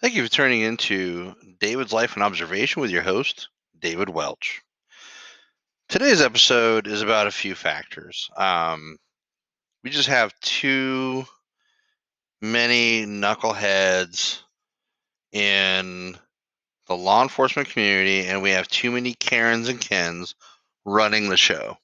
Thank 0.00 0.14
you 0.14 0.22
for 0.22 0.30
turning 0.30 0.60
into 0.60 1.34
David's 1.58 1.92
Life 1.92 2.14
and 2.14 2.22
Observation 2.22 2.80
with 2.80 2.92
your 2.92 3.02
host, 3.02 3.48
David 3.80 4.08
Welch. 4.08 4.62
Today's 5.88 6.20
episode 6.20 6.86
is 6.86 7.02
about 7.02 7.26
a 7.26 7.32
few 7.32 7.56
factors. 7.56 8.30
Um, 8.36 8.98
we 9.82 9.90
just 9.90 10.08
have 10.08 10.38
too 10.38 11.26
many 12.40 13.06
knuckleheads 13.06 14.38
in 15.32 16.16
the 16.86 16.96
law 16.96 17.24
enforcement 17.24 17.68
community, 17.68 18.24
and 18.24 18.40
we 18.40 18.50
have 18.50 18.68
too 18.68 18.92
many 18.92 19.14
Karens 19.14 19.68
and 19.68 19.80
Kens 19.80 20.36
running 20.84 21.28
the 21.28 21.36
show. 21.36 21.76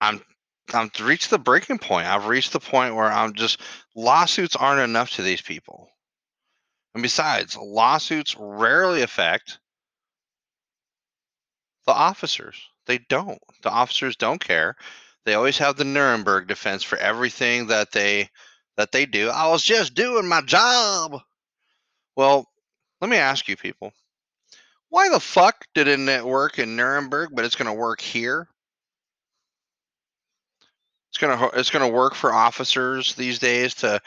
I'm 0.00 0.22
I'm 0.72 0.90
reached 1.02 1.28
the 1.30 1.38
breaking 1.38 1.78
point. 1.78 2.06
I've 2.06 2.26
reached 2.26 2.52
the 2.52 2.60
point 2.60 2.94
where 2.94 3.12
I'm 3.12 3.34
just 3.34 3.60
lawsuits 3.94 4.56
aren't 4.56 4.80
enough 4.80 5.10
to 5.12 5.22
these 5.22 5.42
people. 5.42 5.90
And 6.94 7.02
besides, 7.02 7.56
lawsuits 7.56 8.36
rarely 8.38 9.02
affect 9.02 9.58
the 11.86 11.92
officers. 11.92 12.60
They 12.86 12.98
don't. 12.98 13.40
The 13.62 13.70
officers 13.70 14.16
don't 14.16 14.40
care. 14.40 14.76
They 15.24 15.34
always 15.34 15.58
have 15.58 15.76
the 15.76 15.84
Nuremberg 15.84 16.48
defense 16.48 16.82
for 16.82 16.98
everything 16.98 17.68
that 17.68 17.92
they 17.92 18.30
that 18.76 18.92
they 18.92 19.06
do. 19.06 19.28
I 19.28 19.48
was 19.48 19.62
just 19.62 19.94
doing 19.94 20.26
my 20.26 20.40
job. 20.40 21.20
Well, 22.16 22.46
let 23.00 23.10
me 23.10 23.16
ask 23.16 23.48
you 23.48 23.56
people. 23.56 23.92
Why 24.88 25.08
the 25.08 25.20
fuck 25.20 25.66
didn't 25.74 26.08
it 26.08 26.24
work 26.24 26.58
in 26.58 26.76
Nuremberg, 26.76 27.30
but 27.32 27.44
it's 27.44 27.56
going 27.56 27.66
to 27.70 27.72
work 27.80 28.00
here? 28.00 28.48
It's 31.10 31.18
gonna 31.18 31.50
it's 31.54 31.70
gonna 31.70 31.88
work 31.88 32.14
for 32.14 32.32
officers 32.32 33.14
these 33.14 33.38
days 33.38 33.74
to 33.76 34.00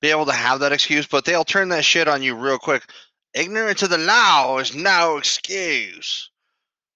be 0.00 0.10
able 0.10 0.26
to 0.26 0.32
have 0.32 0.60
that 0.60 0.72
excuse, 0.72 1.06
but 1.06 1.24
they'll 1.24 1.44
turn 1.44 1.70
that 1.70 1.84
shit 1.84 2.06
on 2.06 2.22
you 2.22 2.34
real 2.34 2.58
quick. 2.58 2.84
Ignorance 3.32 3.82
of 3.82 3.90
the 3.90 3.98
law 3.98 4.58
is 4.58 4.74
no 4.74 5.16
excuse 5.16 6.30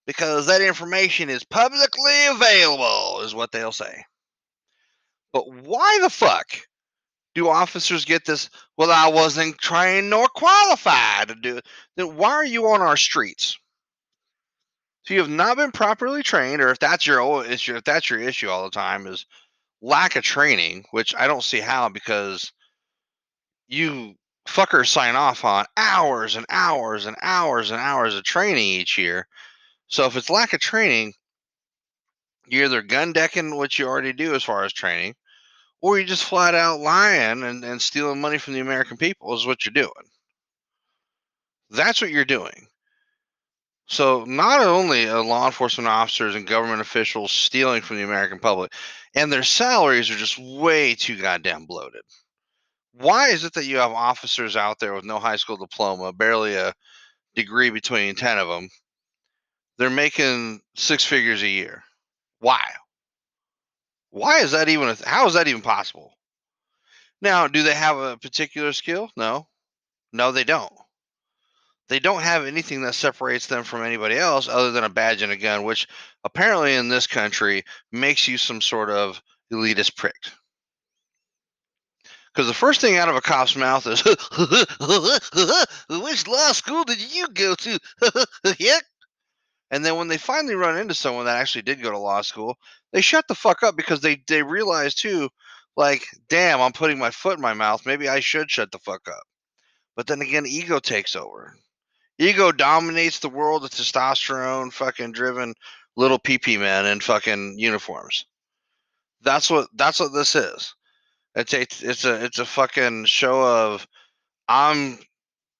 because 0.06 0.46
that 0.46 0.60
information 0.60 1.30
is 1.30 1.44
publicly 1.44 2.26
available, 2.30 3.20
is 3.22 3.34
what 3.34 3.52
they'll 3.52 3.72
say. 3.72 4.04
But 5.32 5.50
why 5.50 5.98
the 6.02 6.10
fuck 6.10 6.58
do 7.34 7.48
officers 7.48 8.04
get 8.04 8.24
this? 8.24 8.50
Well, 8.76 8.90
I 8.90 9.08
wasn't 9.08 9.58
trained 9.58 10.10
nor 10.10 10.28
qualified 10.28 11.28
to 11.28 11.34
do 11.34 11.56
it. 11.56 11.66
Then 11.96 12.16
why 12.16 12.30
are 12.32 12.44
you 12.44 12.68
on 12.68 12.82
our 12.82 12.96
streets? 12.96 13.58
So 15.04 15.14
you 15.14 15.20
have 15.20 15.30
not 15.30 15.56
been 15.56 15.72
properly 15.72 16.22
trained, 16.22 16.62
or 16.62 16.70
if 16.70 16.78
that's 16.78 17.06
your 17.06 17.44
issue, 17.44 17.76
if 17.76 17.84
that's 17.84 18.08
your 18.08 18.20
issue 18.20 18.48
all 18.48 18.64
the 18.64 18.70
time, 18.70 19.06
is 19.06 19.26
lack 19.84 20.16
of 20.16 20.24
training, 20.24 20.86
which 20.92 21.14
I 21.14 21.26
don't 21.26 21.44
see 21.44 21.60
how 21.60 21.90
because 21.90 22.50
you 23.68 24.14
fuckers 24.48 24.88
sign 24.88 25.14
off 25.14 25.44
on 25.44 25.66
hours 25.76 26.36
and 26.36 26.46
hours 26.48 27.04
and 27.04 27.16
hours 27.20 27.70
and 27.70 27.80
hours 27.80 28.16
of 28.16 28.24
training 28.24 28.64
each 28.64 28.96
year. 28.96 29.28
So 29.88 30.06
if 30.06 30.16
it's 30.16 30.30
lack 30.30 30.54
of 30.54 30.60
training, 30.60 31.12
you're 32.46 32.64
either 32.64 32.80
gun 32.82 33.12
decking 33.12 33.56
what 33.56 33.78
you 33.78 33.86
already 33.86 34.14
do 34.14 34.34
as 34.34 34.42
far 34.42 34.64
as 34.64 34.72
training, 34.72 35.14
or 35.82 35.98
you're 35.98 36.06
just 36.06 36.24
flat 36.24 36.54
out 36.54 36.80
lying 36.80 37.42
and, 37.42 37.62
and 37.62 37.80
stealing 37.80 38.20
money 38.20 38.38
from 38.38 38.54
the 38.54 38.60
American 38.60 38.96
people 38.96 39.34
is 39.34 39.46
what 39.46 39.66
you're 39.66 39.72
doing. 39.72 39.92
That's 41.68 42.00
what 42.00 42.10
you're 42.10 42.24
doing. 42.24 42.68
So 43.94 44.24
not 44.24 44.60
only 44.60 45.08
are 45.08 45.22
law 45.22 45.46
enforcement 45.46 45.86
officers 45.86 46.34
and 46.34 46.48
government 46.48 46.80
officials 46.80 47.30
stealing 47.30 47.80
from 47.80 47.96
the 47.96 48.02
American 48.02 48.40
public, 48.40 48.72
and 49.14 49.32
their 49.32 49.44
salaries 49.44 50.10
are 50.10 50.16
just 50.16 50.36
way 50.36 50.96
too 50.96 51.16
goddamn 51.16 51.66
bloated. 51.66 52.02
Why 52.94 53.28
is 53.28 53.44
it 53.44 53.52
that 53.52 53.66
you 53.66 53.76
have 53.76 53.92
officers 53.92 54.56
out 54.56 54.80
there 54.80 54.94
with 54.94 55.04
no 55.04 55.20
high 55.20 55.36
school 55.36 55.56
diploma, 55.56 56.12
barely 56.12 56.56
a 56.56 56.74
degree 57.36 57.70
between 57.70 58.16
10 58.16 58.36
of 58.36 58.48
them? 58.48 58.68
They're 59.78 59.90
making 59.90 60.60
six 60.74 61.04
figures 61.04 61.42
a 61.42 61.48
year. 61.48 61.84
Why? 62.40 62.64
Why 64.10 64.40
is 64.40 64.50
that 64.50 64.68
even, 64.68 64.88
a, 64.88 64.96
how 65.08 65.28
is 65.28 65.34
that 65.34 65.46
even 65.46 65.62
possible? 65.62 66.12
Now, 67.22 67.46
do 67.46 67.62
they 67.62 67.74
have 67.74 67.98
a 67.98 68.18
particular 68.18 68.72
skill? 68.72 69.12
No. 69.16 69.46
No, 70.12 70.32
they 70.32 70.42
don't 70.42 70.72
they 71.94 72.00
don't 72.00 72.22
have 72.22 72.44
anything 72.44 72.82
that 72.82 72.92
separates 72.92 73.46
them 73.46 73.62
from 73.62 73.84
anybody 73.84 74.16
else 74.16 74.48
other 74.48 74.72
than 74.72 74.82
a 74.82 74.88
badge 74.88 75.22
and 75.22 75.30
a 75.30 75.36
gun, 75.36 75.62
which 75.62 75.86
apparently 76.24 76.74
in 76.74 76.88
this 76.88 77.06
country 77.06 77.62
makes 77.92 78.26
you 78.26 78.36
some 78.36 78.60
sort 78.60 78.90
of 78.90 79.22
elitist 79.52 79.96
prick. 79.96 80.16
Because 82.34 82.48
the 82.48 82.52
first 82.52 82.80
thing 82.80 82.96
out 82.96 83.08
of 83.08 83.14
a 83.14 83.20
cop's 83.20 83.54
mouth 83.54 83.86
is, 83.86 84.02
which 85.88 86.26
law 86.26 86.50
school 86.50 86.82
did 86.82 87.14
you 87.14 87.28
go 87.28 87.54
to? 87.54 87.78
yeah. 88.58 88.80
And 89.70 89.84
then 89.84 89.94
when 89.94 90.08
they 90.08 90.18
finally 90.18 90.56
run 90.56 90.76
into 90.76 90.94
someone 90.94 91.26
that 91.26 91.36
actually 91.36 91.62
did 91.62 91.80
go 91.80 91.92
to 91.92 91.98
law 91.98 92.22
school, 92.22 92.56
they 92.92 93.02
shut 93.02 93.28
the 93.28 93.36
fuck 93.36 93.62
up 93.62 93.76
because 93.76 94.00
they, 94.00 94.20
they 94.26 94.42
realize 94.42 94.96
too, 94.96 95.28
like, 95.76 96.04
damn, 96.28 96.60
I'm 96.60 96.72
putting 96.72 96.98
my 96.98 97.12
foot 97.12 97.36
in 97.36 97.40
my 97.40 97.54
mouth. 97.54 97.86
Maybe 97.86 98.08
I 98.08 98.18
should 98.18 98.50
shut 98.50 98.72
the 98.72 98.80
fuck 98.80 99.06
up. 99.06 99.22
But 99.94 100.08
then 100.08 100.22
again, 100.22 100.44
ego 100.44 100.80
takes 100.80 101.14
over. 101.14 101.56
Ego 102.18 102.52
dominates 102.52 103.18
the 103.18 103.28
world 103.28 103.64
of 103.64 103.70
testosterone, 103.70 104.72
fucking 104.72 105.12
driven 105.12 105.54
little 105.96 106.18
PP 106.18 106.58
men 106.58 106.86
in 106.86 107.00
fucking 107.00 107.58
uniforms. 107.58 108.26
That's 109.22 109.50
what 109.50 109.68
that's 109.74 110.00
what 110.00 110.12
this 110.12 110.34
is. 110.34 110.74
It's 111.34 111.52
a 111.52 111.62
it's 111.62 112.04
a 112.04 112.24
it's 112.24 112.38
a 112.38 112.44
fucking 112.44 113.06
show 113.06 113.42
of 113.42 113.86
I'm 114.48 114.98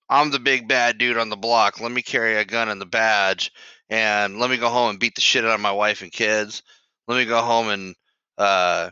I'm 0.08 0.30
the 0.30 0.38
big 0.38 0.68
bad 0.68 0.98
dude 0.98 1.18
on 1.18 1.30
the 1.30 1.36
block. 1.36 1.80
Let 1.80 1.90
me 1.90 2.02
carry 2.02 2.36
a 2.36 2.44
gun 2.44 2.68
and 2.68 2.80
the 2.80 2.86
badge, 2.86 3.50
and 3.88 4.38
let 4.38 4.50
me 4.50 4.56
go 4.56 4.68
home 4.68 4.90
and 4.90 5.00
beat 5.00 5.14
the 5.14 5.20
shit 5.20 5.44
out 5.44 5.54
of 5.54 5.60
my 5.60 5.72
wife 5.72 6.02
and 6.02 6.12
kids. 6.12 6.62
Let 7.08 7.16
me 7.16 7.24
go 7.24 7.40
home 7.40 7.68
and 7.68 7.94
uh, 8.38 8.90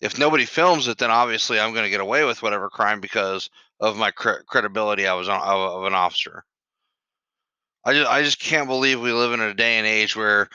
if 0.00 0.18
nobody 0.18 0.44
films 0.44 0.88
it, 0.88 0.98
then 0.98 1.10
obviously 1.10 1.60
I'm 1.60 1.72
going 1.72 1.84
to 1.84 1.90
get 1.90 2.00
away 2.00 2.24
with 2.24 2.42
whatever 2.42 2.68
crime 2.68 3.00
because 3.00 3.48
of 3.80 3.96
my 3.96 4.10
cre- 4.10 4.42
credibility. 4.46 5.06
I 5.06 5.14
was 5.14 5.28
on, 5.28 5.40
of, 5.40 5.78
of 5.78 5.84
an 5.84 5.94
officer. 5.94 6.44
I 7.84 7.92
just 7.92 8.10
I 8.10 8.22
just 8.22 8.40
can't 8.40 8.68
believe 8.68 9.00
we 9.00 9.12
live 9.12 9.32
in 9.32 9.40
a 9.40 9.54
day 9.54 9.78
and 9.78 9.86
age 9.86 10.16
where 10.16 10.48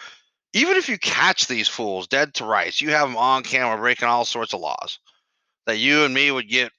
even 0.54 0.78
if 0.78 0.90
you 0.90 0.98
catch 0.98 1.48
these 1.48 1.68
fools 1.68 2.08
dead 2.08 2.34
to 2.36 2.46
rights, 2.46 2.82
you 2.82 2.90
have 2.90 3.08
them 3.08 3.18
on 3.18 3.44
camera 3.44 3.78
breaking 3.78 4.08
all 4.08 4.26
sorts 4.26 4.54
of 4.54 4.62
laws 4.62 5.00
that 5.68 5.78
you 5.78 6.04
and 6.04 6.14
me 6.14 6.32
would 6.32 6.50
get 6.50 6.72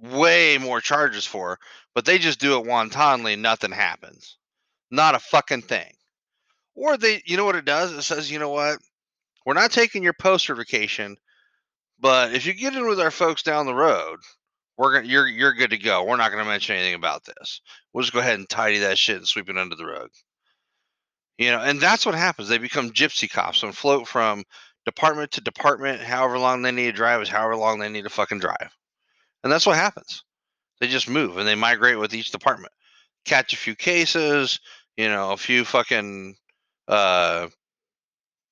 way 0.00 0.56
more 0.58 0.80
charges 0.80 1.26
for, 1.26 1.58
but 1.94 2.04
they 2.04 2.18
just 2.18 2.38
do 2.38 2.58
it 2.58 2.66
wantonly, 2.66 3.34
nothing 3.34 3.72
happens. 3.72 4.36
Not 4.90 5.16
a 5.16 5.18
fucking 5.18 5.62
thing. 5.62 5.92
Or 6.74 6.96
they 6.96 7.22
you 7.26 7.36
know 7.36 7.44
what 7.44 7.56
it 7.56 7.64
does? 7.64 7.92
It 7.92 8.02
says, 8.02 8.30
you 8.30 8.38
know 8.38 8.50
what? 8.50 8.78
We're 9.44 9.54
not 9.54 9.72
taking 9.72 10.02
your 10.02 10.12
post 10.12 10.46
vacation, 10.46 11.16
but 11.98 12.32
if 12.34 12.46
you 12.46 12.54
get 12.54 12.74
in 12.74 12.86
with 12.86 13.00
our 13.00 13.10
folks 13.10 13.42
down 13.42 13.66
the 13.66 13.74
road, 13.74 14.20
we're 14.80 14.94
gonna 14.94 15.06
you're 15.06 15.28
you're 15.28 15.52
good 15.52 15.70
to 15.70 15.78
go. 15.78 16.04
We're 16.04 16.16
not 16.16 16.30
gonna 16.30 16.46
mention 16.46 16.74
anything 16.74 16.94
about 16.94 17.22
this. 17.26 17.60
We'll 17.92 18.00
just 18.00 18.14
go 18.14 18.20
ahead 18.20 18.38
and 18.38 18.48
tidy 18.48 18.78
that 18.78 18.96
shit 18.96 19.18
and 19.18 19.28
sweep 19.28 19.50
it 19.50 19.58
under 19.58 19.76
the 19.76 19.84
rug. 19.84 20.08
You 21.36 21.50
know, 21.50 21.60
and 21.60 21.78
that's 21.78 22.06
what 22.06 22.14
happens. 22.14 22.48
They 22.48 22.56
become 22.56 22.90
gypsy 22.90 23.30
cops 23.30 23.62
and 23.62 23.76
float 23.76 24.08
from 24.08 24.42
department 24.86 25.32
to 25.32 25.42
department. 25.42 26.00
However 26.00 26.38
long 26.38 26.62
they 26.62 26.72
need 26.72 26.86
to 26.86 26.92
drive 26.92 27.20
is 27.20 27.28
however 27.28 27.56
long 27.56 27.78
they 27.78 27.90
need 27.90 28.04
to 28.04 28.10
fucking 28.10 28.38
drive, 28.38 28.74
and 29.44 29.52
that's 29.52 29.66
what 29.66 29.76
happens. 29.76 30.24
They 30.80 30.88
just 30.88 31.10
move 31.10 31.36
and 31.36 31.46
they 31.46 31.54
migrate 31.54 31.98
with 31.98 32.14
each 32.14 32.30
department, 32.30 32.72
catch 33.26 33.52
a 33.52 33.58
few 33.58 33.74
cases, 33.74 34.60
you 34.96 35.08
know, 35.08 35.32
a 35.32 35.36
few 35.36 35.66
fucking 35.66 36.36
uh, 36.88 37.48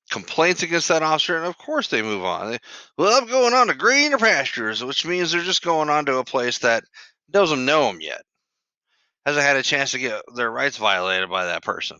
complaints 0.09 0.63
against 0.63 0.87
that 0.87 1.03
officer, 1.03 1.37
and 1.37 1.45
of 1.45 1.57
course 1.57 1.87
they 1.87 2.01
move 2.01 2.23
on. 2.23 2.51
They, 2.51 2.59
well, 2.97 3.17
I'm 3.17 3.27
going 3.27 3.53
on 3.53 3.67
to 3.67 3.73
greener 3.73 4.17
pastures, 4.17 4.83
which 4.83 5.05
means 5.05 5.31
they're 5.31 5.41
just 5.41 5.61
going 5.61 5.89
on 5.89 6.05
to 6.05 6.17
a 6.17 6.23
place 6.23 6.59
that 6.59 6.83
doesn't 7.31 7.65
know 7.65 7.85
them 7.85 8.01
yet, 8.01 8.21
hasn't 9.25 9.45
had 9.45 9.57
a 9.57 9.63
chance 9.63 9.91
to 9.91 9.99
get 9.99 10.21
their 10.35 10.51
rights 10.51 10.77
violated 10.77 11.29
by 11.29 11.45
that 11.45 11.63
person. 11.63 11.97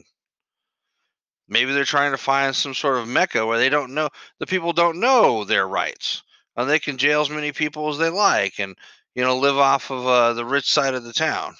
Maybe 1.48 1.74
they're 1.74 1.84
trying 1.84 2.12
to 2.12 2.18
find 2.18 2.56
some 2.56 2.74
sort 2.74 2.98
of 2.98 3.08
mecca 3.08 3.46
where 3.46 3.58
they 3.58 3.70
don't 3.70 3.94
know 3.94 4.10
the 4.40 4.46
people 4.46 4.74
don't 4.74 5.00
know 5.00 5.44
their 5.44 5.68
rights, 5.68 6.24
and 6.56 6.70
they 6.70 6.80
can 6.80 6.98
jail 6.98 7.22
as 7.22 7.30
many 7.30 7.52
people 7.52 7.90
as 7.90 7.98
they 7.98 8.10
like, 8.10 8.60
and 8.60 8.76
you 9.16 9.24
know 9.24 9.38
live 9.38 9.58
off 9.58 9.90
of 9.90 10.06
uh, 10.06 10.34
the 10.34 10.46
rich 10.46 10.70
side 10.72 10.94
of 10.94 11.04
the 11.04 11.14
town. 11.14 11.56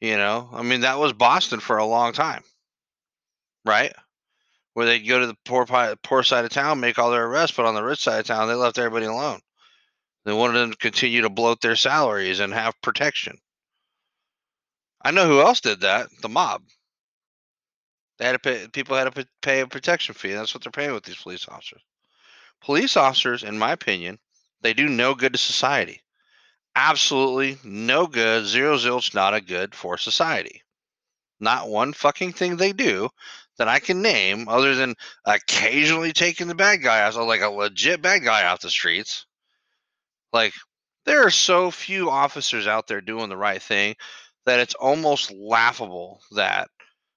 You 0.00 0.16
know, 0.16 0.48
I 0.52 0.62
mean 0.62 0.82
that 0.82 0.98
was 0.98 1.12
Boston 1.12 1.60
for 1.60 1.78
a 1.78 1.84
long 1.86 2.12
time, 2.12 2.44
right? 3.64 3.92
Where 4.74 4.86
they'd 4.86 5.08
go 5.08 5.18
to 5.18 5.26
the 5.26 5.36
poor 5.44 5.66
poor 6.02 6.22
side 6.22 6.44
of 6.44 6.50
town, 6.50 6.80
make 6.80 6.98
all 6.98 7.10
their 7.10 7.26
arrests, 7.26 7.56
but 7.56 7.66
on 7.66 7.74
the 7.74 7.82
rich 7.82 8.00
side 8.00 8.20
of 8.20 8.26
town, 8.26 8.48
they 8.48 8.54
left 8.54 8.78
everybody 8.78 9.06
alone. 9.06 9.40
They 10.24 10.32
wanted 10.32 10.58
them 10.58 10.70
to 10.70 10.76
continue 10.76 11.22
to 11.22 11.30
bloat 11.30 11.60
their 11.60 11.76
salaries 11.76 12.40
and 12.40 12.52
have 12.52 12.80
protection. 12.82 13.38
I 15.02 15.10
know 15.10 15.26
who 15.26 15.40
else 15.40 15.60
did 15.60 15.80
that. 15.80 16.08
The 16.22 16.28
mob. 16.28 16.62
They 18.18 18.24
had 18.24 18.32
to 18.32 18.38
pay. 18.38 18.68
People 18.68 18.96
had 18.96 19.12
to 19.14 19.28
pay 19.42 19.60
a 19.60 19.66
protection 19.66 20.14
fee. 20.14 20.32
That's 20.32 20.54
what 20.54 20.62
they're 20.62 20.70
paying 20.72 20.94
with 20.94 21.04
these 21.04 21.22
police 21.22 21.46
officers. 21.48 21.82
Police 22.62 22.96
officers, 22.96 23.42
in 23.42 23.58
my 23.58 23.72
opinion, 23.72 24.18
they 24.62 24.72
do 24.72 24.88
no 24.88 25.14
good 25.14 25.32
to 25.32 25.38
society. 25.38 26.00
absolutely 26.76 27.58
no 27.64 28.06
good, 28.06 28.46
zero 28.46 28.76
zilch, 28.76 29.14
not 29.14 29.34
a 29.34 29.40
good 29.40 29.74
for 29.74 29.98
society. 29.98 30.62
Not 31.40 31.68
one 31.68 31.92
fucking 31.92 32.32
thing 32.32 32.56
they 32.56 32.72
do 32.72 33.10
that 33.58 33.68
I 33.68 33.78
can 33.78 34.02
name 34.02 34.48
other 34.48 34.74
than 34.74 34.94
occasionally 35.24 36.12
taking 36.12 36.48
the 36.48 36.54
bad 36.54 36.82
guy 36.82 37.00
out, 37.00 37.14
like 37.14 37.40
a 37.40 37.48
legit 37.48 38.02
bad 38.02 38.24
guy 38.24 38.46
off 38.46 38.60
the 38.60 38.70
streets. 38.70 39.26
Like, 40.32 40.52
there 41.06 41.26
are 41.26 41.30
so 41.30 41.70
few 41.70 42.10
officers 42.10 42.66
out 42.66 42.86
there 42.86 43.00
doing 43.00 43.28
the 43.28 43.36
right 43.36 43.62
thing 43.62 43.94
that 44.46 44.60
it's 44.60 44.74
almost 44.74 45.32
laughable 45.32 46.20
that 46.32 46.68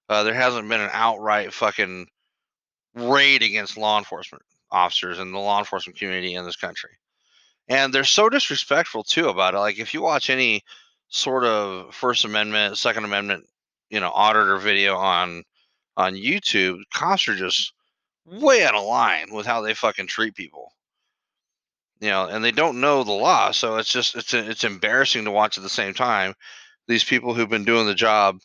uh, 0.09 0.23
there 0.23 0.33
hasn't 0.33 0.69
been 0.69 0.81
an 0.81 0.89
outright 0.93 1.53
fucking 1.53 2.07
raid 2.95 3.43
against 3.43 3.77
law 3.77 3.97
enforcement 3.97 4.43
officers 4.71 5.19
and 5.19 5.33
the 5.33 5.39
law 5.39 5.59
enforcement 5.59 5.97
community 5.97 6.35
in 6.35 6.45
this 6.45 6.55
country. 6.55 6.91
And 7.67 7.93
they're 7.93 8.03
so 8.03 8.29
disrespectful 8.29 9.03
too 9.03 9.27
about 9.27 9.53
it. 9.53 9.59
Like 9.59 9.79
if 9.79 9.93
you 9.93 10.01
watch 10.01 10.29
any 10.29 10.63
sort 11.09 11.43
of 11.43 11.93
First 11.93 12.25
Amendment, 12.25 12.77
Second 12.77 13.03
Amendment, 13.05 13.45
you 13.89 13.99
know, 13.99 14.11
auditor 14.13 14.57
video 14.57 14.95
on 14.95 15.43
on 15.97 16.13
YouTube, 16.13 16.79
cops 16.93 17.27
are 17.27 17.35
just 17.35 17.73
way 18.25 18.63
out 18.63 18.75
of 18.75 18.85
line 18.85 19.33
with 19.33 19.45
how 19.45 19.61
they 19.61 19.73
fucking 19.73 20.07
treat 20.07 20.35
people. 20.35 20.71
You 21.99 22.09
know, 22.09 22.27
and 22.27 22.45
they 22.45 22.51
don't 22.51 22.79
know 22.79 23.03
the 23.03 23.11
law, 23.11 23.51
so 23.51 23.77
it's 23.77 23.91
just 23.91 24.15
it's 24.15 24.33
it's 24.33 24.63
embarrassing 24.63 25.25
to 25.25 25.31
watch 25.31 25.57
at 25.57 25.63
the 25.63 25.69
same 25.69 25.95
time. 25.95 26.35
These 26.87 27.03
people 27.03 27.33
who've 27.33 27.49
been 27.49 27.65
doing 27.65 27.87
the 27.87 27.95
job, 27.95 28.39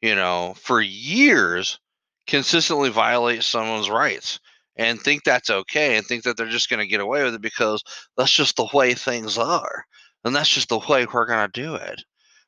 you 0.00 0.14
know, 0.14 0.54
for 0.56 0.80
years, 0.80 1.78
consistently 2.26 2.88
violate 2.88 3.42
someone's 3.42 3.90
rights 3.90 4.40
and 4.76 5.00
think 5.00 5.22
that's 5.22 5.50
okay 5.50 5.96
and 5.96 6.06
think 6.06 6.24
that 6.24 6.36
they're 6.36 6.48
just 6.48 6.70
going 6.70 6.80
to 6.80 6.86
get 6.86 7.00
away 7.00 7.22
with 7.22 7.34
it 7.34 7.42
because 7.42 7.82
that's 8.16 8.32
just 8.32 8.56
the 8.56 8.68
way 8.72 8.94
things 8.94 9.38
are 9.38 9.84
and 10.24 10.34
that's 10.34 10.48
just 10.48 10.68
the 10.68 10.78
way 10.88 11.06
we're 11.06 11.26
going 11.26 11.48
to 11.48 11.60
do 11.60 11.74
it 11.74 12.02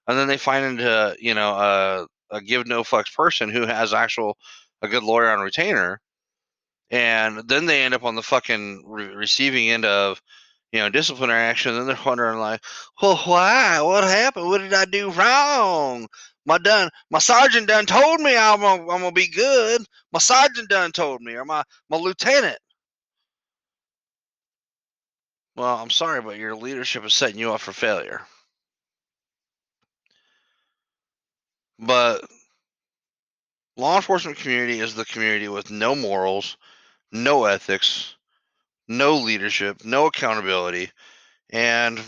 and 0.08 0.18
then 0.18 0.28
they 0.28 0.36
find 0.36 0.64
into 0.64 1.16
you 1.20 1.34
know 1.34 1.50
a, 1.50 2.06
a 2.30 2.40
give 2.40 2.66
no 2.66 2.82
fucks 2.82 3.14
person 3.14 3.50
who 3.50 3.66
has 3.66 3.94
actual 3.94 4.36
a 4.82 4.88
good 4.88 5.02
lawyer 5.02 5.30
on 5.30 5.40
retainer 5.40 6.00
and 6.90 7.48
then 7.48 7.66
they 7.66 7.82
end 7.82 7.94
up 7.94 8.04
on 8.04 8.14
the 8.14 8.22
fucking 8.22 8.82
re- 8.86 9.14
receiving 9.14 9.70
end 9.70 9.84
of 9.84 10.20
you 10.72 10.80
know 10.80 10.88
disciplinary 10.88 11.40
action 11.40 11.72
and 11.72 11.80
then 11.80 11.86
they're 11.86 12.04
wondering 12.04 12.38
like 12.38 12.60
well 13.00 13.16
why 13.24 13.80
what 13.80 14.04
happened 14.04 14.46
what 14.46 14.58
did 14.58 14.74
i 14.74 14.84
do 14.84 15.10
wrong 15.10 16.06
my 16.46 16.58
done 16.58 16.88
my 17.10 17.18
sergeant 17.18 17.66
done 17.66 17.86
told 17.86 18.20
me 18.20 18.36
I'm 18.36 18.60
gonna, 18.60 18.82
I'm 18.82 19.00
gonna 19.00 19.12
be 19.12 19.28
good. 19.28 19.82
My 20.12 20.20
sergeant 20.20 20.68
done 20.68 20.92
told 20.92 21.20
me, 21.20 21.34
or 21.34 21.44
my 21.44 21.64
my 21.90 21.96
lieutenant. 21.96 22.58
Well, 25.56 25.76
I'm 25.76 25.90
sorry, 25.90 26.22
but 26.22 26.36
your 26.38 26.54
leadership 26.54 27.04
is 27.04 27.14
setting 27.14 27.38
you 27.38 27.52
up 27.52 27.60
for 27.60 27.72
failure. 27.72 28.22
But 31.78 32.24
law 33.76 33.96
enforcement 33.96 34.38
community 34.38 34.80
is 34.80 34.94
the 34.94 35.04
community 35.04 35.48
with 35.48 35.70
no 35.70 35.94
morals, 35.94 36.56
no 37.12 37.44
ethics, 37.44 38.14
no 38.88 39.16
leadership, 39.18 39.84
no 39.84 40.06
accountability, 40.06 40.90
and 41.50 42.00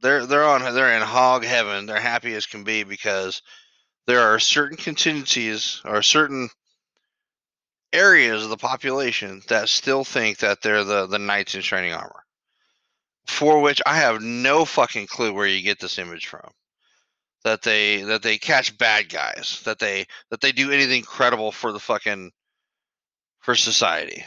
they're 0.00 0.26
they're 0.26 0.44
on 0.44 0.62
they're 0.74 0.96
in 0.96 1.02
hog 1.02 1.44
heaven. 1.44 1.86
They're 1.86 2.00
happy 2.00 2.34
as 2.34 2.46
can 2.46 2.64
be 2.64 2.84
because 2.84 3.42
there 4.06 4.20
are 4.20 4.38
certain 4.38 4.76
contingencies 4.76 5.82
or 5.84 6.02
certain 6.02 6.48
areas 7.92 8.44
of 8.44 8.50
the 8.50 8.56
population 8.56 9.42
that 9.48 9.68
still 9.68 10.04
think 10.04 10.38
that 10.38 10.62
they're 10.62 10.84
the, 10.84 11.06
the 11.06 11.18
knights 11.18 11.54
in 11.54 11.60
shining 11.60 11.92
armor. 11.92 12.24
For 13.26 13.60
which 13.60 13.80
I 13.84 13.96
have 13.96 14.22
no 14.22 14.64
fucking 14.64 15.06
clue 15.06 15.32
where 15.32 15.46
you 15.46 15.62
get 15.62 15.78
this 15.78 15.98
image 15.98 16.26
from. 16.26 16.50
That 17.44 17.62
they 17.62 18.02
that 18.02 18.22
they 18.22 18.36
catch 18.38 18.76
bad 18.76 19.08
guys, 19.08 19.62
that 19.64 19.78
they 19.78 20.06
that 20.30 20.40
they 20.40 20.52
do 20.52 20.70
anything 20.70 21.02
credible 21.02 21.52
for 21.52 21.72
the 21.72 21.80
fucking 21.80 22.32
for 23.40 23.54
society. 23.54 24.24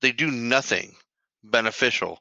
They 0.00 0.12
do 0.12 0.30
nothing 0.30 0.96
beneficial 1.44 2.18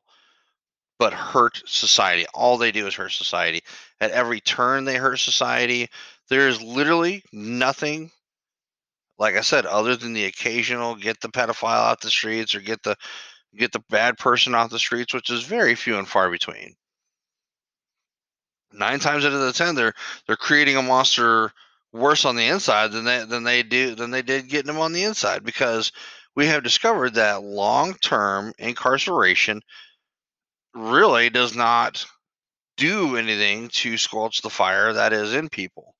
but 0.99 1.13
hurt 1.13 1.63
society. 1.65 2.27
All 2.31 2.59
they 2.59 2.71
do 2.71 2.85
is 2.85 2.93
hurt 2.93 3.11
society. 3.11 3.63
At 3.99 4.11
every 4.11 4.39
turn, 4.39 4.85
they 4.85 4.97
hurt 4.97 5.17
society. 5.17 5.89
There 6.29 6.47
is 6.47 6.61
literally 6.61 7.23
nothing, 7.33 8.11
like 9.17 9.35
I 9.35 9.41
said, 9.41 9.65
other 9.65 9.95
than 9.95 10.13
the 10.13 10.25
occasional 10.25 10.95
get 10.95 11.19
the 11.19 11.29
pedophile 11.29 11.89
out 11.89 12.01
the 12.01 12.11
streets 12.11 12.53
or 12.53 12.59
get 12.59 12.83
the 12.83 12.95
get 13.57 13.71
the 13.71 13.83
bad 13.89 14.19
person 14.19 14.53
off 14.53 14.69
the 14.69 14.77
streets, 14.77 15.11
which 15.11 15.31
is 15.31 15.41
very 15.43 15.73
few 15.73 15.97
and 15.97 16.07
far 16.07 16.29
between. 16.29 16.75
Nine 18.73 18.99
times 18.99 19.25
out 19.25 19.33
of 19.33 19.41
the 19.41 19.53
ten, 19.53 19.75
they're 19.75 19.93
they're 20.27 20.35
creating 20.35 20.77
a 20.77 20.81
monster 20.81 21.51
worse 21.93 22.25
on 22.25 22.35
the 22.35 22.47
inside 22.47 22.91
than 22.91 23.05
they 23.05 23.25
than 23.25 23.43
they 23.43 23.63
do 23.63 23.95
than 23.95 24.11
they 24.11 24.21
did 24.21 24.47
getting 24.47 24.67
them 24.67 24.79
on 24.81 24.93
the 24.93 25.03
inside 25.03 25.43
because 25.43 25.91
we 26.35 26.47
have 26.47 26.63
discovered 26.63 27.15
that 27.15 27.43
long 27.43 27.93
term 27.95 28.53
incarceration 28.57 29.61
really 30.73 31.29
does 31.29 31.55
not 31.55 32.05
do 32.77 33.17
anything 33.17 33.67
to 33.69 33.97
squelch 33.97 34.41
the 34.41 34.49
fire 34.49 34.93
that 34.93 35.13
is 35.13 35.33
in 35.33 35.49
people. 35.49 35.93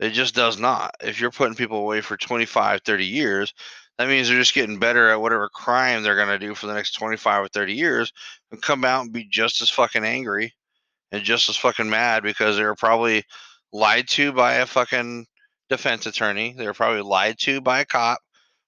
It 0.00 0.10
just 0.10 0.34
does 0.34 0.58
not. 0.58 0.96
If 1.00 1.20
you're 1.20 1.30
putting 1.30 1.54
people 1.54 1.78
away 1.78 2.00
for 2.00 2.16
25, 2.16 2.80
30 2.82 3.04
years, 3.04 3.54
that 3.98 4.08
means 4.08 4.28
they're 4.28 4.38
just 4.38 4.54
getting 4.54 4.78
better 4.78 5.10
at 5.10 5.20
whatever 5.20 5.48
crime 5.48 6.02
they're 6.02 6.16
going 6.16 6.28
to 6.28 6.38
do 6.44 6.54
for 6.54 6.66
the 6.66 6.74
next 6.74 6.92
25 6.92 7.44
or 7.44 7.48
30 7.48 7.74
years 7.74 8.12
and 8.50 8.60
come 8.62 8.84
out 8.84 9.02
and 9.04 9.12
be 9.12 9.28
just 9.30 9.62
as 9.62 9.70
fucking 9.70 10.04
angry 10.04 10.54
and 11.12 11.22
just 11.22 11.48
as 11.48 11.56
fucking 11.56 11.88
mad 11.88 12.24
because 12.24 12.56
they 12.56 12.64
were 12.64 12.74
probably 12.74 13.24
lied 13.72 14.08
to 14.08 14.32
by 14.32 14.54
a 14.54 14.66
fucking 14.66 15.26
defense 15.68 16.06
attorney. 16.06 16.54
They 16.56 16.66
were 16.66 16.74
probably 16.74 17.02
lied 17.02 17.38
to 17.40 17.60
by 17.60 17.80
a 17.80 17.84
cop 17.84 18.18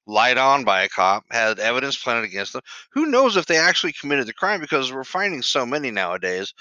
lied 0.07 0.39
on 0.39 0.65
by 0.65 0.83
a 0.83 0.89
cop, 0.89 1.25
had 1.31 1.59
evidence 1.59 1.97
planted 1.97 2.25
against 2.25 2.53
them. 2.53 2.63
Who 2.91 3.07
knows 3.07 3.37
if 3.37 3.47
they 3.47 3.57
actually 3.57 3.93
committed 3.93 4.27
the 4.27 4.33
crime 4.33 4.61
because 4.61 4.93
we're 4.93 5.05
finding 5.05 5.43
so 5.43 5.65
many 5.65 5.91
nowadays 5.91 6.53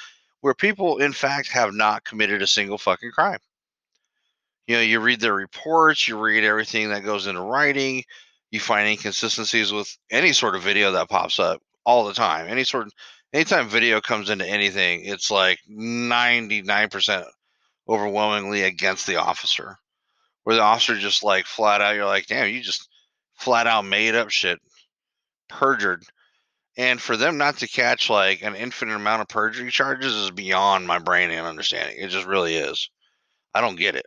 where 0.42 0.54
people, 0.54 0.98
in 0.98 1.14
fact, 1.14 1.50
have 1.52 1.74
not 1.74 2.04
committed 2.04 2.42
a 2.42 2.48
single 2.48 2.78
fucking 2.78 3.12
crime. 3.12 3.40
You 4.68 4.76
know, 4.76 4.82
you 4.82 5.00
read 5.00 5.20
their 5.20 5.34
reports, 5.34 6.08
you 6.08 6.18
read 6.18 6.44
everything 6.44 6.90
that 6.90 7.04
goes 7.04 7.28
into 7.28 7.42
writing, 7.42 8.04
you 8.52 8.60
find 8.60 8.88
inconsistencies 8.88 9.74
with 9.74 9.96
any 10.10 10.32
sort 10.32 10.56
of 10.56 10.64
video 10.64 10.92
that 10.94 11.10
pops 11.10 11.40
up 11.40 11.62
all 11.86 12.06
the 12.06 12.14
time. 12.14 12.48
Any 12.48 12.64
sort 12.64 12.88
of, 12.88 12.94
anytime 13.34 13.68
video 13.68 14.00
comes 14.00 14.30
into 14.30 14.48
anything, 14.48 15.06
it's 15.06 15.32
like 15.32 15.60
99% 15.70 17.26
overwhelmingly 17.90 18.64
against 18.64 19.08
the 19.08 19.18
officer. 19.18 19.78
Where 20.44 20.56
the 20.56 20.62
officer 20.62 20.96
just 20.98 21.24
like 21.24 21.46
flat 21.46 21.82
out, 21.82 21.96
you're 21.96 22.06
like, 22.06 22.28
damn, 22.28 22.50
you 22.50 22.62
just 22.62 22.88
flat 23.36 23.66
out 23.66 23.86
made 23.86 24.16
up 24.16 24.30
shit, 24.30 24.60
perjured. 25.50 26.04
And 26.76 27.00
for 27.00 27.16
them 27.16 27.38
not 27.38 27.58
to 27.58 27.68
catch 27.68 28.10
like 28.10 28.42
an 28.42 28.56
infinite 28.56 28.96
amount 28.96 29.22
of 29.22 29.28
perjury 29.28 29.72
charges 29.72 30.16
is 30.16 30.32
beyond 30.32 30.88
my 30.88 31.00
brain 31.00 31.32
and 31.32 31.48
understanding. 31.48 31.98
It 31.98 32.10
just 32.10 32.26
really 32.26 32.56
is. 32.56 32.90
I 33.54 33.62
don't 33.62 33.78
get 33.78 33.96
it. 33.96 34.06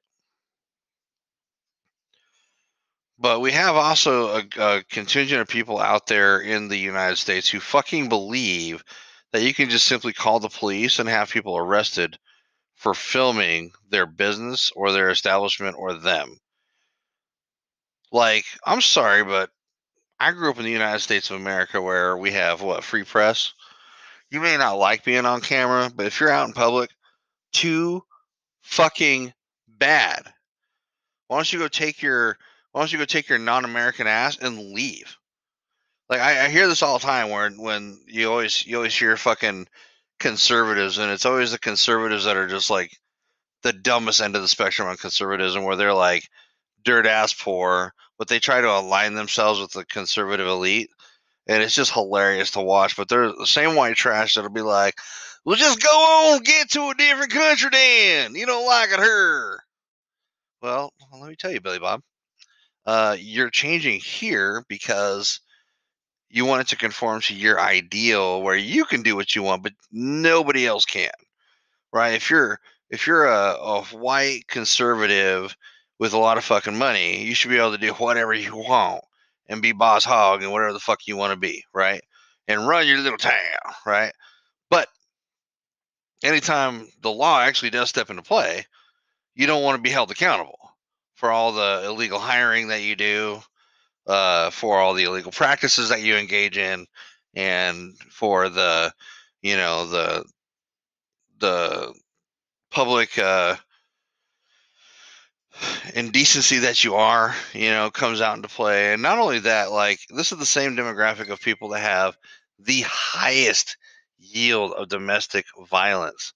But 3.18 3.40
we 3.40 3.52
have 3.52 3.76
also 3.76 4.40
a, 4.40 4.44
a, 4.58 4.84
contingent 4.90 5.40
of 5.40 5.48
people 5.48 5.80
out 5.80 6.06
there 6.06 6.38
in 6.40 6.68
the 6.68 6.76
United 6.76 7.16
States 7.16 7.48
who 7.48 7.60
fucking 7.60 8.10
believe 8.10 8.84
that 9.32 9.42
you 9.42 9.52
can 9.52 9.68
just 9.70 9.86
simply 9.86 10.12
call 10.12 10.40
the 10.40 10.48
police 10.48 10.98
and 10.98 11.08
have 11.08 11.30
people 11.30 11.56
arrested 11.56 12.18
for 12.74 12.94
filming 12.94 13.72
their 13.90 14.06
business 14.06 14.70
or 14.76 14.92
their 14.92 15.10
establishment 15.10 15.76
or 15.78 15.94
them. 15.94 16.38
Like, 18.12 18.44
I'm 18.64 18.80
sorry, 18.80 19.24
but 19.24 19.50
I 20.18 20.32
grew 20.32 20.50
up 20.50 20.58
in 20.58 20.64
the 20.64 20.70
United 20.70 21.00
States 21.00 21.30
of 21.30 21.36
America 21.36 21.80
where 21.80 22.16
we 22.16 22.32
have 22.32 22.62
what 22.62 22.84
free 22.84 23.04
press. 23.04 23.52
You 24.30 24.40
may 24.40 24.56
not 24.56 24.78
like 24.78 25.04
being 25.04 25.26
on 25.26 25.40
camera, 25.40 25.90
but 25.94 26.06
if 26.06 26.20
you're 26.20 26.30
out 26.30 26.48
in 26.48 26.54
public, 26.54 26.90
too 27.52 28.02
fucking 28.62 29.32
bad. 29.68 30.22
Why 31.28 31.38
don't 31.38 31.52
you 31.52 31.58
go 31.58 31.68
take 31.68 32.02
your 32.02 32.38
why 32.72 32.82
don't 32.82 32.92
you 32.92 32.98
go 32.98 33.06
take 33.06 33.30
your 33.30 33.38
non-American 33.38 34.06
ass 34.06 34.36
and 34.38 34.72
leave? 34.72 35.16
Like 36.08 36.20
I, 36.20 36.46
I 36.46 36.48
hear 36.48 36.68
this 36.68 36.82
all 36.82 36.98
the 36.98 37.04
time 37.04 37.30
where 37.30 37.50
when 37.50 37.98
you 38.06 38.30
always 38.30 38.64
you 38.66 38.76
always 38.76 38.96
hear 38.96 39.16
fucking 39.16 39.66
conservatives 40.18 40.98
and 40.98 41.10
it's 41.10 41.26
always 41.26 41.52
the 41.52 41.58
conservatives 41.58 42.24
that 42.24 42.36
are 42.36 42.46
just 42.46 42.70
like 42.70 42.96
the 43.62 43.72
dumbest 43.72 44.20
end 44.20 44.36
of 44.36 44.42
the 44.42 44.48
spectrum 44.48 44.88
on 44.88 44.96
conservatism 44.96 45.64
where 45.64 45.76
they're 45.76 45.92
like 45.92 46.28
dirt 46.84 47.06
ass 47.06 47.34
poor, 47.34 47.92
but 48.18 48.28
they 48.28 48.38
try 48.38 48.60
to 48.60 48.70
align 48.70 49.14
themselves 49.14 49.60
with 49.60 49.72
the 49.72 49.84
conservative 49.84 50.46
elite. 50.46 50.88
And 51.48 51.62
it's 51.62 51.74
just 51.74 51.92
hilarious 51.92 52.52
to 52.52 52.60
watch. 52.60 52.96
But 52.96 53.08
they're 53.08 53.32
the 53.32 53.46
same 53.46 53.76
white 53.76 53.96
trash 53.96 54.34
that'll 54.34 54.50
be 54.50 54.62
like, 54.62 54.94
well, 55.44 55.56
just 55.56 55.82
go 55.82 55.88
on, 55.88 56.42
get 56.42 56.70
to 56.70 56.88
a 56.88 56.94
different 56.94 57.32
country 57.32 57.70
then. 57.70 58.34
You 58.34 58.46
don't 58.46 58.66
like 58.66 58.90
it 58.90 59.00
here. 59.00 59.62
Well, 60.62 60.92
let 61.12 61.28
me 61.28 61.36
tell 61.36 61.52
you, 61.52 61.60
Billy 61.60 61.78
Bob, 61.78 62.02
uh, 62.84 63.16
you're 63.18 63.50
changing 63.50 64.00
here 64.00 64.64
because 64.68 65.40
you 66.28 66.44
want 66.44 66.62
it 66.62 66.68
to 66.68 66.76
conform 66.76 67.20
to 67.22 67.34
your 67.34 67.60
ideal 67.60 68.42
where 68.42 68.56
you 68.56 68.84
can 68.84 69.02
do 69.02 69.16
what 69.16 69.34
you 69.34 69.42
want, 69.42 69.62
but 69.62 69.72
nobody 69.92 70.66
else 70.66 70.84
can. 70.84 71.10
Right? 71.92 72.14
If 72.14 72.30
you're 72.30 72.60
if 72.90 73.06
you're 73.06 73.26
a, 73.26 73.54
a 73.54 73.82
white 73.84 74.46
conservative 74.48 75.56
with 75.98 76.12
a 76.12 76.18
lot 76.18 76.38
of 76.38 76.44
fucking 76.44 76.76
money, 76.76 77.24
you 77.24 77.34
should 77.34 77.50
be 77.50 77.58
able 77.58 77.72
to 77.72 77.78
do 77.78 77.92
whatever 77.94 78.34
you 78.34 78.54
want 78.56 79.02
and 79.48 79.62
be 79.62 79.72
boss 79.72 80.04
hog 80.04 80.42
and 80.42 80.52
whatever 80.52 80.72
the 80.72 80.80
fuck 80.80 81.06
you 81.06 81.16
want 81.16 81.32
to 81.32 81.38
be, 81.38 81.64
right? 81.72 82.02
And 82.48 82.66
run 82.66 82.86
your 82.86 82.98
little 82.98 83.18
town, 83.18 83.32
right? 83.84 84.12
But 84.70 84.88
anytime 86.22 86.88
the 87.00 87.10
law 87.10 87.40
actually 87.40 87.70
does 87.70 87.88
step 87.88 88.10
into 88.10 88.22
play, 88.22 88.66
you 89.34 89.46
don't 89.46 89.62
want 89.62 89.76
to 89.76 89.82
be 89.82 89.90
held 89.90 90.10
accountable 90.10 90.58
for 91.14 91.30
all 91.30 91.52
the 91.52 91.82
illegal 91.86 92.18
hiring 92.18 92.68
that 92.68 92.82
you 92.82 92.94
do, 92.94 93.40
uh, 94.06 94.50
for 94.50 94.78
all 94.78 94.94
the 94.94 95.04
illegal 95.04 95.32
practices 95.32 95.88
that 95.88 96.02
you 96.02 96.16
engage 96.16 96.58
in, 96.58 96.86
and 97.34 97.94
for 98.10 98.48
the, 98.48 98.92
you 99.42 99.56
know, 99.56 99.86
the 99.86 100.24
the 101.38 101.94
public 102.70 103.18
uh, 103.18 103.56
indecency 105.94 106.58
that 106.58 106.84
you 106.84 106.94
are, 106.94 107.34
you 107.52 107.70
know, 107.70 107.90
comes 107.90 108.20
out 108.20 108.36
into 108.36 108.48
play. 108.48 108.92
And 108.92 109.02
not 109.02 109.18
only 109.18 109.40
that, 109.40 109.72
like 109.72 110.00
this 110.10 110.32
is 110.32 110.38
the 110.38 110.46
same 110.46 110.76
demographic 110.76 111.30
of 111.30 111.40
people 111.40 111.70
that 111.70 111.80
have 111.80 112.16
the 112.58 112.82
highest 112.86 113.76
yield 114.18 114.72
of 114.72 114.88
domestic 114.88 115.46
violence, 115.68 116.32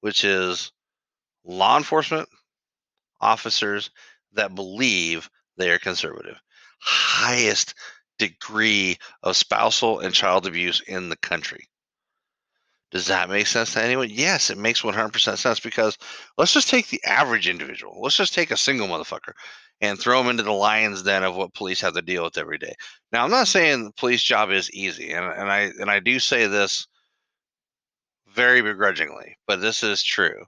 which 0.00 0.24
is 0.24 0.72
law 1.44 1.76
enforcement 1.76 2.28
officers 3.20 3.90
that 4.32 4.54
believe 4.54 5.28
they 5.56 5.70
are 5.70 5.78
conservative. 5.78 6.36
Highest 6.78 7.74
degree 8.18 8.98
of 9.22 9.36
spousal 9.36 10.00
and 10.00 10.14
child 10.14 10.46
abuse 10.46 10.80
in 10.80 11.08
the 11.08 11.16
country. 11.16 11.68
Does 12.90 13.06
that 13.06 13.28
make 13.28 13.46
sense 13.46 13.74
to 13.74 13.82
anyone? 13.82 14.08
Yes, 14.10 14.48
it 14.48 14.56
makes 14.56 14.80
100% 14.80 15.36
sense 15.36 15.60
because 15.60 15.98
let's 16.38 16.54
just 16.54 16.70
take 16.70 16.88
the 16.88 17.02
average 17.04 17.46
individual. 17.46 18.00
Let's 18.00 18.16
just 18.16 18.32
take 18.32 18.50
a 18.50 18.56
single 18.56 18.88
motherfucker 18.88 19.32
and 19.80 19.98
throw 19.98 20.20
him 20.20 20.28
into 20.28 20.42
the 20.42 20.52
lion's 20.52 21.02
den 21.02 21.22
of 21.22 21.36
what 21.36 21.54
police 21.54 21.82
have 21.82 21.94
to 21.94 22.02
deal 22.02 22.24
with 22.24 22.38
every 22.38 22.56
day. 22.56 22.74
Now, 23.12 23.24
I'm 23.24 23.30
not 23.30 23.46
saying 23.46 23.84
the 23.84 23.92
police 23.92 24.22
job 24.22 24.50
is 24.50 24.70
easy, 24.72 25.12
and, 25.12 25.24
and 25.26 25.50
I 25.50 25.70
and 25.78 25.90
I 25.90 26.00
do 26.00 26.18
say 26.18 26.46
this 26.46 26.86
very 28.34 28.62
begrudgingly, 28.62 29.36
but 29.46 29.60
this 29.60 29.82
is 29.82 30.02
true. 30.02 30.44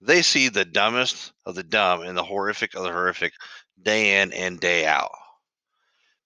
They 0.00 0.22
see 0.22 0.48
the 0.48 0.64
dumbest 0.64 1.32
of 1.44 1.56
the 1.56 1.62
dumb 1.62 2.02
and 2.02 2.16
the 2.16 2.24
horrific 2.24 2.74
of 2.74 2.84
the 2.84 2.92
horrific 2.92 3.32
day 3.82 4.22
in 4.22 4.32
and 4.32 4.60
day 4.60 4.86
out 4.86 5.10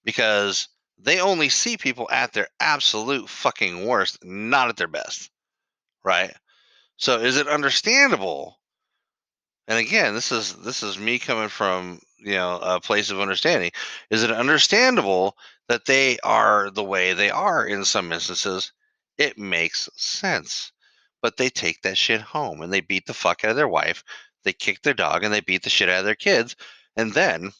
because 0.05 0.69
they 0.97 1.19
only 1.19 1.49
see 1.49 1.75
people 1.75 2.07
at 2.09 2.31
their 2.31 2.47
absolute 2.61 3.27
fucking 3.27 3.85
worst, 3.85 4.23
not 4.23 4.69
at 4.69 4.77
their 4.77 4.87
best 4.87 5.29
right? 6.05 6.31
So 6.97 7.19
is 7.19 7.35
it 7.35 7.47
understandable? 7.49 8.59
And 9.67 9.79
again, 9.79 10.13
this 10.13 10.31
is 10.31 10.53
this 10.57 10.83
is 10.83 10.97
me 10.97 11.19
coming 11.19 11.49
from 11.49 11.99
you 12.19 12.35
know 12.35 12.59
a 12.59 12.79
place 12.79 13.09
of 13.09 13.19
understanding. 13.19 13.71
Is 14.09 14.23
it 14.23 14.31
understandable 14.31 15.35
that 15.67 15.85
they 15.85 16.19
are 16.23 16.69
the 16.69 16.83
way 16.83 17.13
they 17.13 17.31
are 17.31 17.65
in 17.65 17.83
some 17.83 18.13
instances? 18.13 18.71
It 19.17 19.37
makes 19.37 19.89
sense, 19.95 20.71
but 21.21 21.37
they 21.37 21.49
take 21.49 21.81
that 21.81 21.97
shit 21.97 22.21
home 22.21 22.61
and 22.61 22.71
they 22.71 22.81
beat 22.81 23.07
the 23.07 23.13
fuck 23.13 23.43
out 23.43 23.51
of 23.51 23.57
their 23.57 23.67
wife. 23.67 24.03
They 24.43 24.53
kick 24.53 24.83
their 24.83 24.93
dog 24.93 25.23
and 25.23 25.33
they 25.33 25.41
beat 25.41 25.63
the 25.63 25.69
shit 25.69 25.89
out 25.89 25.99
of 25.99 26.05
their 26.05 26.15
kids, 26.15 26.55
and 26.95 27.13
then 27.13 27.51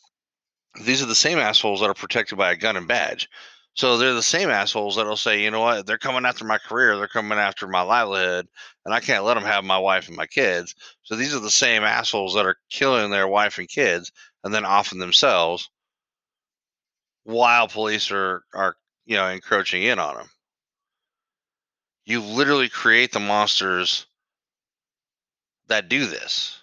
these 0.82 1.01
are 1.01 1.08
the 1.08 1.15
same 1.15 1.38
assholes 1.38 1.79
that 1.79 1.89
are 1.89 1.96
protected 1.96 2.38
by 2.38 2.51
a 2.51 2.58
gun 2.58 2.77
and 2.77 2.88
badge. 2.88 3.29
So 3.75 3.98
they're 3.98 4.13
the 4.13 4.24
same 4.24 4.50
assholes 4.50 4.96
that'll 4.96 5.17
say, 5.17 5.44
you 5.44 5.51
know 5.51 5.60
what, 5.60 5.86
they're 5.86 5.98
coming 5.98 6.25
after 6.25 6.46
my 6.46 6.58
career, 6.58 6.96
they're 6.98 7.10
coming 7.10 7.38
after 7.38 7.67
my 7.67 7.82
livelihood, 7.82 8.48
and 8.86 8.94
I 8.94 9.01
can't 9.01 9.25
let 9.25 9.34
them 9.34 9.44
have 9.44 9.65
my 9.65 9.77
wife 9.77 10.08
and 10.08 10.15
my 10.15 10.27
kids. 10.27 10.75
So 11.03 11.15
these 11.15 11.36
are 11.36 11.41
the 11.41 11.51
same 11.51 11.84
assholes 11.84 12.36
that 12.36 12.46
are 12.46 12.58
killing 12.70 13.12
their 13.12 13.27
wife 13.27 13.58
and 13.58 13.67
kids 13.67 14.13
and 14.44 14.53
then 14.53 14.65
offing 14.65 15.00
themselves 15.00 15.70
while 17.25 17.67
police 17.67 18.12
are 18.12 18.44
are 18.53 18.77
you 19.05 19.17
know 19.17 19.27
encroaching 19.27 19.84
in 19.84 20.00
on 20.00 20.15
them. 20.15 20.29
You 22.05 22.22
literally 22.22 22.70
create 22.70 23.12
the 23.12 23.20
monsters 23.20 24.05
that 25.67 25.89
do 25.89 26.05
this 26.05 26.62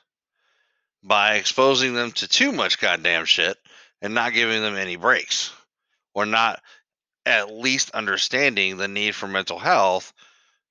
by 1.02 1.35
exposing 1.35 1.95
them 1.95 2.12
to 2.12 2.28
too 2.28 2.52
much 2.52 2.78
goddamn 2.78 3.25
shit 3.25 3.59
and 4.03 4.15
not 4.15 4.35
giving 4.35 4.61
them 4.61 4.77
any 4.77 4.97
breaks 4.97 5.53
or 6.13 6.27
not 6.27 6.61
at 7.25 7.55
least 7.55 7.91
understanding 7.93 8.77
the 8.77 8.89
need 8.89 9.15
for 9.15 9.29
mental 9.29 9.59
health, 9.59 10.13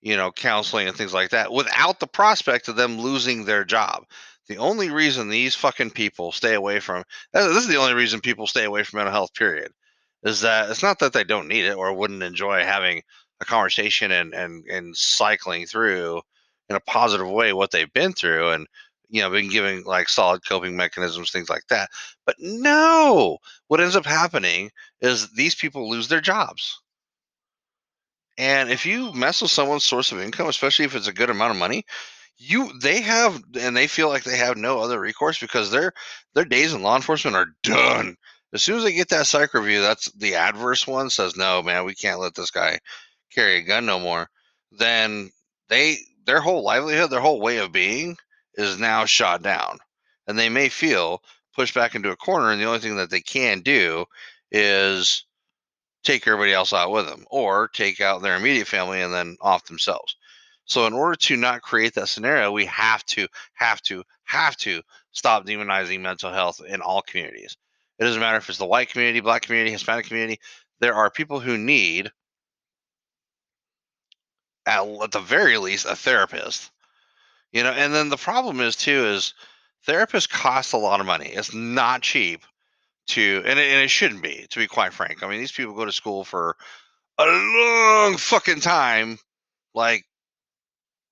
you 0.02 0.18
know, 0.18 0.32
counseling 0.32 0.88
and 0.88 0.96
things 0.96 1.14
like 1.14 1.30
that 1.30 1.52
without 1.52 2.00
the 2.00 2.08
prospect 2.08 2.68
of 2.68 2.76
them 2.76 3.00
losing 3.00 3.46
their 3.46 3.64
job. 3.64 4.04
The 4.48 4.58
only 4.58 4.90
reason 4.90 5.30
these 5.30 5.56
fucking 5.56 5.92
people 5.92 6.34
stay 6.34 6.56
away 6.56 6.82
from 6.82 7.06
this 7.32 7.56
is 7.56 7.68
the 7.68 7.78
only 7.78 7.94
reason 7.94 8.20
people 8.20 8.48
stay 8.48 8.66
away 8.66 8.84
from 8.84 8.98
mental 8.98 9.14
health, 9.14 9.34
period, 9.34 9.72
is 10.24 10.42
that 10.42 10.70
it's 10.70 10.84
not 10.84 11.00
that 11.00 11.14
they 11.14 11.24
don't 11.24 11.48
need 11.48 11.66
it 11.66 11.78
or 11.78 11.94
wouldn't 11.94 12.24
enjoy 12.24 12.64
having 12.64 13.02
a 13.40 13.46
conversation 13.46 14.12
and, 14.12 14.34
and, 14.34 14.66
and 14.66 14.96
cycling 14.96 15.66
through 15.66 16.22
in 16.70 16.76
a 16.76 16.82
positive 16.82 17.30
way 17.30 17.54
what 17.54 17.72
they've 17.72 17.94
been 17.94 18.12
through 18.14 18.50
and 18.50 18.68
you 19.12 19.22
know 19.22 19.30
been 19.30 19.50
giving 19.50 19.84
like 19.84 20.10
solid 20.10 20.42
coping 20.48 20.76
mechanisms 20.76 21.32
things 21.32 21.50
like 21.50 21.68
that 21.70 21.90
but 22.26 22.36
no! 22.40 23.38
What 23.68 23.82
ends 23.82 23.96
up 23.96 24.06
happening 24.06 24.72
is 25.02 25.32
these 25.32 25.56
people 25.56 25.90
lose 25.90 26.08
their 26.08 26.22
jobs. 26.22 26.82
And 28.38 28.72
if 28.72 28.86
you 28.86 29.12
mess 29.14 29.42
with 29.42 29.52
someone's 29.52 29.84
source 29.84 30.12
of 30.12 30.20
income 30.20 30.48
especially 30.48 30.86
if 30.86 30.96
it's 30.96 31.08
a 31.08 31.14
good 31.14 31.30
amount 31.30 31.52
of 31.52 31.58
money 31.58 31.86
you 32.38 32.72
they 32.80 33.02
have 33.02 33.42
and 33.60 33.78
they 33.78 33.88
feel 33.88 34.10
like 34.10 34.24
they 34.24 34.38
have 34.38 34.58
no 34.58 34.80
other 34.80 35.00
recourse 35.00 35.40
because 35.40 35.70
their 35.70 35.94
their 36.34 36.46
days 36.46 36.74
in 36.74 36.82
law 36.82 36.96
enforcement 36.96 37.36
are 37.36 37.48
done. 37.64 38.16
As 38.54 38.64
soon 38.64 38.78
as 38.78 38.84
they 38.84 38.94
get 38.94 39.10
that 39.10 39.28
psych 39.28 39.54
review 39.54 39.82
that's 39.82 40.12
the 40.14 40.36
adverse 40.36 40.88
one 40.88 41.10
says 41.10 41.36
no 41.36 41.62
man 41.62 41.86
we 41.86 41.94
can't 41.94 42.20
let 42.20 42.34
this 42.34 42.52
guy 42.52 42.80
carry 43.34 43.58
a 43.58 43.62
gun 43.62 43.86
no 43.86 44.00
more. 44.00 44.28
Then 44.72 45.30
they 45.70 45.98
their 46.26 46.42
whole 46.42 46.64
livelihood 46.64 47.10
their 47.10 47.20
whole 47.20 47.42
way 47.42 47.58
of 47.58 47.72
being 47.72 48.18
is 48.56 48.80
now 48.80 49.06
shot 49.06 49.42
down. 49.42 49.80
And 50.28 50.38
they 50.38 50.50
may 50.50 50.70
feel 50.70 51.22
pushed 51.56 51.76
back 51.76 51.96
into 51.96 52.12
a 52.12 52.16
corner, 52.16 52.52
and 52.52 52.62
the 52.62 52.66
only 52.66 52.80
thing 52.80 52.96
that 52.98 53.10
they 53.10 53.22
can 53.22 53.62
do 53.62 54.06
is 54.52 55.26
take 56.04 56.26
everybody 56.28 56.54
else 56.54 56.74
out 56.74 56.92
with 56.92 57.08
them 57.08 57.26
or 57.30 57.68
take 57.68 58.02
out 58.02 58.22
their 58.22 58.36
immediate 58.36 58.68
family 58.68 59.02
and 59.02 59.14
then 59.14 59.38
off 59.42 59.66
themselves. 59.66 60.16
So 60.66 60.88
in 60.88 60.94
order 60.94 61.16
to 61.16 61.38
not 61.38 61.62
create 61.62 61.96
that 61.96 62.08
scenario, 62.08 62.52
we 62.52 62.66
have 62.66 63.06
to, 63.08 63.28
have 63.54 63.82
to, 63.84 64.04
have 64.24 64.56
to 64.58 64.82
stop 65.12 65.46
demonizing 65.46 66.00
mental 66.00 66.32
health 66.32 66.62
in 66.66 66.82
all 66.82 67.02
communities. 67.02 67.58
It 68.00 68.06
doesn't 68.06 68.22
matter 68.22 68.38
if 68.38 68.50
it's 68.50 68.58
the 68.58 68.66
white 68.66 68.90
community, 68.90 69.20
black 69.20 69.44
community, 69.44 69.72
Hispanic 69.72 70.06
community. 70.06 70.40
There 70.80 70.96
are 70.96 71.12
people 71.12 71.40
who 71.40 71.58
need, 71.58 72.12
at, 74.66 74.88
at 74.88 75.12
the 75.12 75.20
very 75.20 75.58
least, 75.58 75.86
a 75.86 75.96
therapist 75.96 76.72
you 77.52 77.64
know, 77.64 77.72
and 77.72 77.94
then 77.94 78.10
the 78.10 78.18
problem 78.18 78.62
is 78.62 78.76
too 78.76 79.06
is 79.06 79.34
therapists 79.88 80.30
cost 80.30 80.74
a 80.74 80.78
lot 80.78 81.00
of 81.00 81.06
money. 81.06 81.28
It's 81.28 81.54
not 81.54 82.02
cheap 82.02 82.42
to, 83.08 83.44
and 83.46 83.60
it, 83.60 83.72
and 83.72 83.84
it 83.84 83.90
shouldn't 83.90 84.24
be, 84.24 84.48
to 84.50 84.60
be 84.60 84.68
quite 84.68 84.94
frank. 84.94 85.24
I 85.24 85.30
mean, 85.30 85.40
these 85.40 85.52
people 85.52 85.74
go 85.74 85.86
to 85.86 85.92
school 85.92 86.24
for 86.24 86.56
a 87.18 87.26
long 87.26 88.18
fucking 88.18 88.62
time, 88.62 89.20
like 89.74 90.06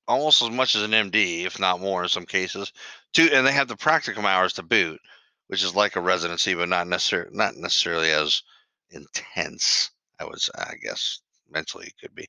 almost 0.08 0.42
as 0.42 0.50
much 0.50 0.76
as 0.76 0.84
an 0.84 0.92
MD, 0.92 1.46
if 1.46 1.60
not 1.60 1.82
more 1.82 2.04
in 2.04 2.10
some 2.10 2.26
cases. 2.26 2.72
To 3.14 3.32
and 3.34 3.46
they 3.46 3.52
have 3.52 3.68
the 3.68 3.76
practicum 3.76 4.26
hours 4.26 4.54
to 4.54 4.64
boot, 4.64 5.00
which 5.48 5.64
is 5.64 5.76
like 5.76 5.96
a 5.96 6.02
residency, 6.02 6.54
but 6.54 6.70
not 6.70 6.88
necessarily 6.88 7.32
not 7.36 7.56
necessarily 7.56 8.12
as 8.12 8.42
intense. 8.92 9.92
I 10.20 10.26
was, 10.26 10.50
I 10.56 10.74
guess, 10.84 11.20
mentally 11.50 11.88
it 11.88 11.98
could 12.02 12.14
be, 12.14 12.28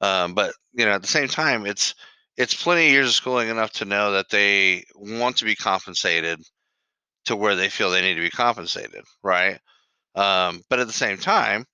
um, 0.00 0.34
but 0.34 0.52
you 0.72 0.84
know, 0.84 0.92
at 0.92 1.02
the 1.02 1.08
same 1.08 1.28
time, 1.28 1.66
it's 1.66 1.94
it's 2.40 2.54
plenty 2.54 2.86
of 2.86 2.92
years 2.92 3.08
of 3.08 3.14
schooling 3.14 3.50
enough 3.50 3.70
to 3.70 3.84
know 3.84 4.12
that 4.12 4.30
they 4.30 4.84
want 4.94 5.36
to 5.36 5.44
be 5.44 5.54
compensated 5.54 6.40
to 7.26 7.36
where 7.36 7.54
they 7.54 7.68
feel 7.68 7.90
they 7.90 8.00
need 8.00 8.14
to 8.14 8.22
be 8.22 8.30
compensated, 8.30 9.04
right? 9.22 9.60
Um, 10.14 10.62
but 10.70 10.78
at 10.78 10.86
the 10.86 10.92
same 10.94 11.18
time, 11.18 11.66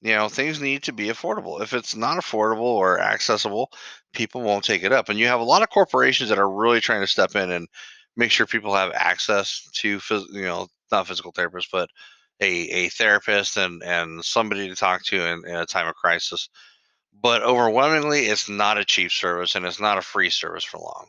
you 0.00 0.14
know, 0.14 0.30
things 0.30 0.58
need 0.58 0.84
to 0.84 0.94
be 0.94 1.08
affordable. 1.08 1.60
If 1.60 1.74
it's 1.74 1.94
not 1.94 2.16
affordable 2.16 2.62
or 2.62 2.98
accessible, 2.98 3.70
people 4.14 4.40
won't 4.40 4.64
take 4.64 4.84
it 4.84 4.92
up. 4.92 5.10
And 5.10 5.18
you 5.18 5.26
have 5.26 5.40
a 5.40 5.44
lot 5.44 5.60
of 5.62 5.68
corporations 5.68 6.30
that 6.30 6.38
are 6.38 6.50
really 6.50 6.80
trying 6.80 7.02
to 7.02 7.06
step 7.06 7.36
in 7.36 7.50
and 7.50 7.68
make 8.16 8.30
sure 8.30 8.46
people 8.46 8.74
have 8.74 8.92
access 8.94 9.68
to, 9.80 10.00
you 10.32 10.42
know, 10.42 10.66
not 10.90 11.08
physical 11.08 11.34
therapists, 11.34 11.68
but 11.70 11.90
a, 12.40 12.46
a 12.46 12.88
therapist 12.88 13.58
and, 13.58 13.82
and 13.82 14.24
somebody 14.24 14.66
to 14.66 14.74
talk 14.74 15.04
to 15.04 15.26
in, 15.26 15.46
in 15.46 15.56
a 15.56 15.66
time 15.66 15.88
of 15.88 15.94
crisis 15.94 16.48
but 17.12 17.42
overwhelmingly, 17.42 18.26
it's 18.26 18.48
not 18.48 18.78
a 18.78 18.84
cheap 18.84 19.10
service 19.10 19.54
and 19.54 19.66
it's 19.66 19.80
not 19.80 19.98
a 19.98 20.02
free 20.02 20.30
service 20.30 20.64
for 20.64 20.78
long. 20.78 21.06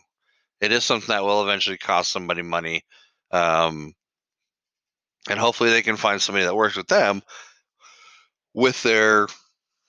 It 0.60 0.72
is 0.72 0.86
something 0.86 1.08
that 1.08 1.24
will 1.24 1.44
eventually 1.44 1.78
cost 1.78 2.12
somebody 2.12 2.42
money. 2.42 2.84
Um, 3.32 3.94
and 5.30 5.40
hopefully 5.40 5.70
they 5.70 5.82
can 5.82 5.98
find 5.98 6.22
somebody 6.22 6.46
that 6.46 6.56
works 6.56 6.76
with 6.76 6.88
them 6.88 7.22
with 8.54 8.82
their 8.84 9.28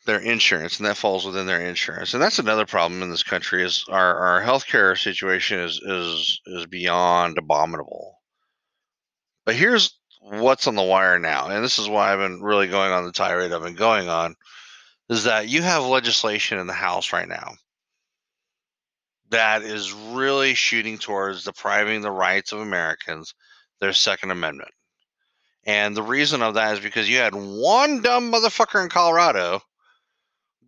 their 0.04 0.18
insurance, 0.18 0.78
and 0.78 0.86
that 0.86 0.96
falls 0.96 1.24
within 1.24 1.46
their 1.46 1.60
insurance. 1.60 2.12
And 2.12 2.22
that's 2.22 2.40
another 2.40 2.66
problem 2.66 3.02
in 3.02 3.10
this 3.10 3.22
country 3.22 3.62
is 3.64 3.84
our, 3.88 4.16
our 4.16 4.42
healthcare 4.42 5.00
situation 5.00 5.60
is 5.60 5.80
is 5.84 6.40
is 6.46 6.66
beyond 6.66 7.38
abominable. 7.38 8.18
But 9.44 9.54
here's 9.54 9.98
what's 10.20 10.66
on 10.66 10.74
the 10.74 10.82
wire 10.82 11.18
now, 11.18 11.48
and 11.48 11.64
this 11.64 11.78
is 11.78 11.88
why 11.88 12.12
I've 12.12 12.18
been 12.18 12.42
really 12.42 12.68
going 12.68 12.92
on 12.92 13.04
the 13.04 13.12
tirade 13.12 13.52
I've 13.52 13.62
been 13.62 13.74
going 13.74 14.08
on, 14.08 14.34
is 15.12 15.24
that 15.24 15.46
you 15.48 15.60
have 15.60 15.84
legislation 15.84 16.58
in 16.58 16.66
the 16.66 16.72
House 16.72 17.12
right 17.12 17.28
now 17.28 17.52
that 19.28 19.62
is 19.62 19.92
really 19.92 20.54
shooting 20.54 20.96
towards 20.96 21.44
depriving 21.44 22.00
the 22.00 22.10
rights 22.10 22.52
of 22.52 22.60
Americans 22.60 23.34
their 23.78 23.92
Second 23.92 24.30
Amendment. 24.30 24.70
And 25.64 25.94
the 25.94 26.02
reason 26.02 26.40
of 26.42 26.54
that 26.54 26.74
is 26.74 26.80
because 26.80 27.10
you 27.10 27.18
had 27.18 27.34
one 27.34 28.00
dumb 28.00 28.32
motherfucker 28.32 28.82
in 28.82 28.88
Colorado 28.88 29.60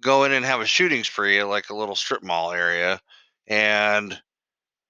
go 0.00 0.24
in 0.24 0.32
and 0.32 0.44
have 0.44 0.60
a 0.60 0.66
shooting 0.66 1.04
spree 1.04 1.38
at 1.38 1.48
like 1.48 1.70
a 1.70 1.74
little 1.74 1.96
strip 1.96 2.22
mall 2.22 2.52
area, 2.52 3.00
and 3.46 4.20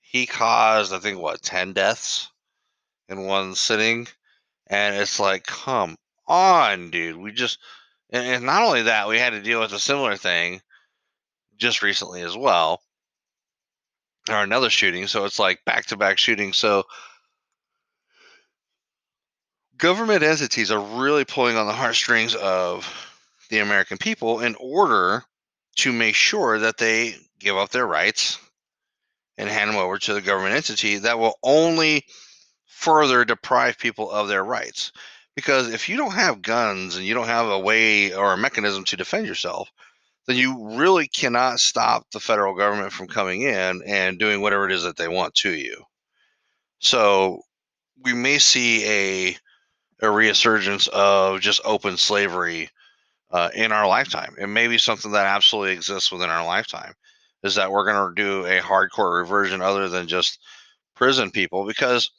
he 0.00 0.26
caused, 0.26 0.92
I 0.92 0.98
think, 0.98 1.20
what, 1.20 1.42
10 1.42 1.74
deaths 1.74 2.28
in 3.08 3.26
one 3.26 3.54
sitting. 3.54 4.08
And 4.66 4.96
it's 4.96 5.20
like, 5.20 5.46
come 5.46 5.96
on, 6.26 6.90
dude. 6.90 7.16
We 7.16 7.30
just, 7.30 7.58
and, 8.14 8.44
not 8.44 8.62
only 8.62 8.82
that, 8.82 9.08
we 9.08 9.18
had 9.18 9.30
to 9.30 9.42
deal 9.42 9.60
with 9.60 9.72
a 9.72 9.78
similar 9.78 10.16
thing 10.16 10.60
just 11.56 11.82
recently 11.82 12.22
as 12.22 12.36
well 12.36 12.80
or 14.28 14.42
another 14.42 14.70
shooting. 14.70 15.06
So 15.06 15.24
it's 15.24 15.38
like 15.38 15.64
back 15.64 15.86
to 15.86 15.96
back 15.96 16.18
shootings. 16.18 16.56
So 16.56 16.84
government 19.76 20.22
entities 20.22 20.70
are 20.70 20.80
really 20.80 21.24
pulling 21.24 21.56
on 21.56 21.66
the 21.66 21.72
heartstrings 21.72 22.34
of 22.34 22.88
the 23.50 23.58
American 23.58 23.98
people 23.98 24.40
in 24.40 24.56
order 24.58 25.22
to 25.76 25.92
make 25.92 26.14
sure 26.14 26.58
that 26.60 26.78
they 26.78 27.16
give 27.38 27.56
up 27.56 27.70
their 27.70 27.86
rights 27.86 28.38
and 29.36 29.48
hand 29.48 29.70
them 29.70 29.76
over 29.76 29.98
to 29.98 30.14
the 30.14 30.22
government 30.22 30.54
entity 30.54 30.98
that 30.98 31.18
will 31.18 31.36
only 31.42 32.04
further 32.66 33.24
deprive 33.24 33.78
people 33.78 34.10
of 34.10 34.28
their 34.28 34.44
rights. 34.44 34.92
Because 35.36 35.72
if 35.72 35.88
you 35.88 35.96
don't 35.96 36.14
have 36.14 36.42
guns 36.42 36.96
and 36.96 37.04
you 37.04 37.14
don't 37.14 37.26
have 37.26 37.48
a 37.48 37.58
way 37.58 38.14
or 38.14 38.32
a 38.32 38.38
mechanism 38.38 38.84
to 38.84 38.96
defend 38.96 39.26
yourself, 39.26 39.70
then 40.26 40.36
you 40.36 40.76
really 40.76 41.08
cannot 41.08 41.60
stop 41.60 42.10
the 42.10 42.20
federal 42.20 42.54
government 42.54 42.92
from 42.92 43.08
coming 43.08 43.42
in 43.42 43.82
and 43.86 44.18
doing 44.18 44.40
whatever 44.40 44.66
it 44.66 44.72
is 44.72 44.82
that 44.84 44.96
they 44.96 45.08
want 45.08 45.34
to 45.34 45.50
you. 45.50 45.84
So 46.80 47.42
we 48.02 48.12
may 48.12 48.38
see 48.38 48.86
a 48.86 49.36
a 50.02 50.10
resurgence 50.10 50.88
of 50.88 51.40
just 51.40 51.60
open 51.64 51.96
slavery 51.96 52.68
uh, 53.30 53.50
in 53.54 53.72
our 53.72 53.86
lifetime. 53.86 54.34
It 54.38 54.48
may 54.48 54.68
be 54.68 54.78
something 54.78 55.12
that 55.12 55.26
absolutely 55.26 55.72
exists 55.72 56.12
within 56.12 56.30
our 56.30 56.44
lifetime. 56.44 56.94
Is 57.44 57.54
that 57.54 57.70
we're 57.70 57.86
going 57.86 58.14
to 58.14 58.22
do 58.22 58.46
a 58.46 58.60
hardcore 58.60 59.18
reversion 59.20 59.62
other 59.62 59.88
than 59.88 60.08
just 60.08 60.40
prison 60.96 61.30
people? 61.30 61.66
Because 61.66 62.10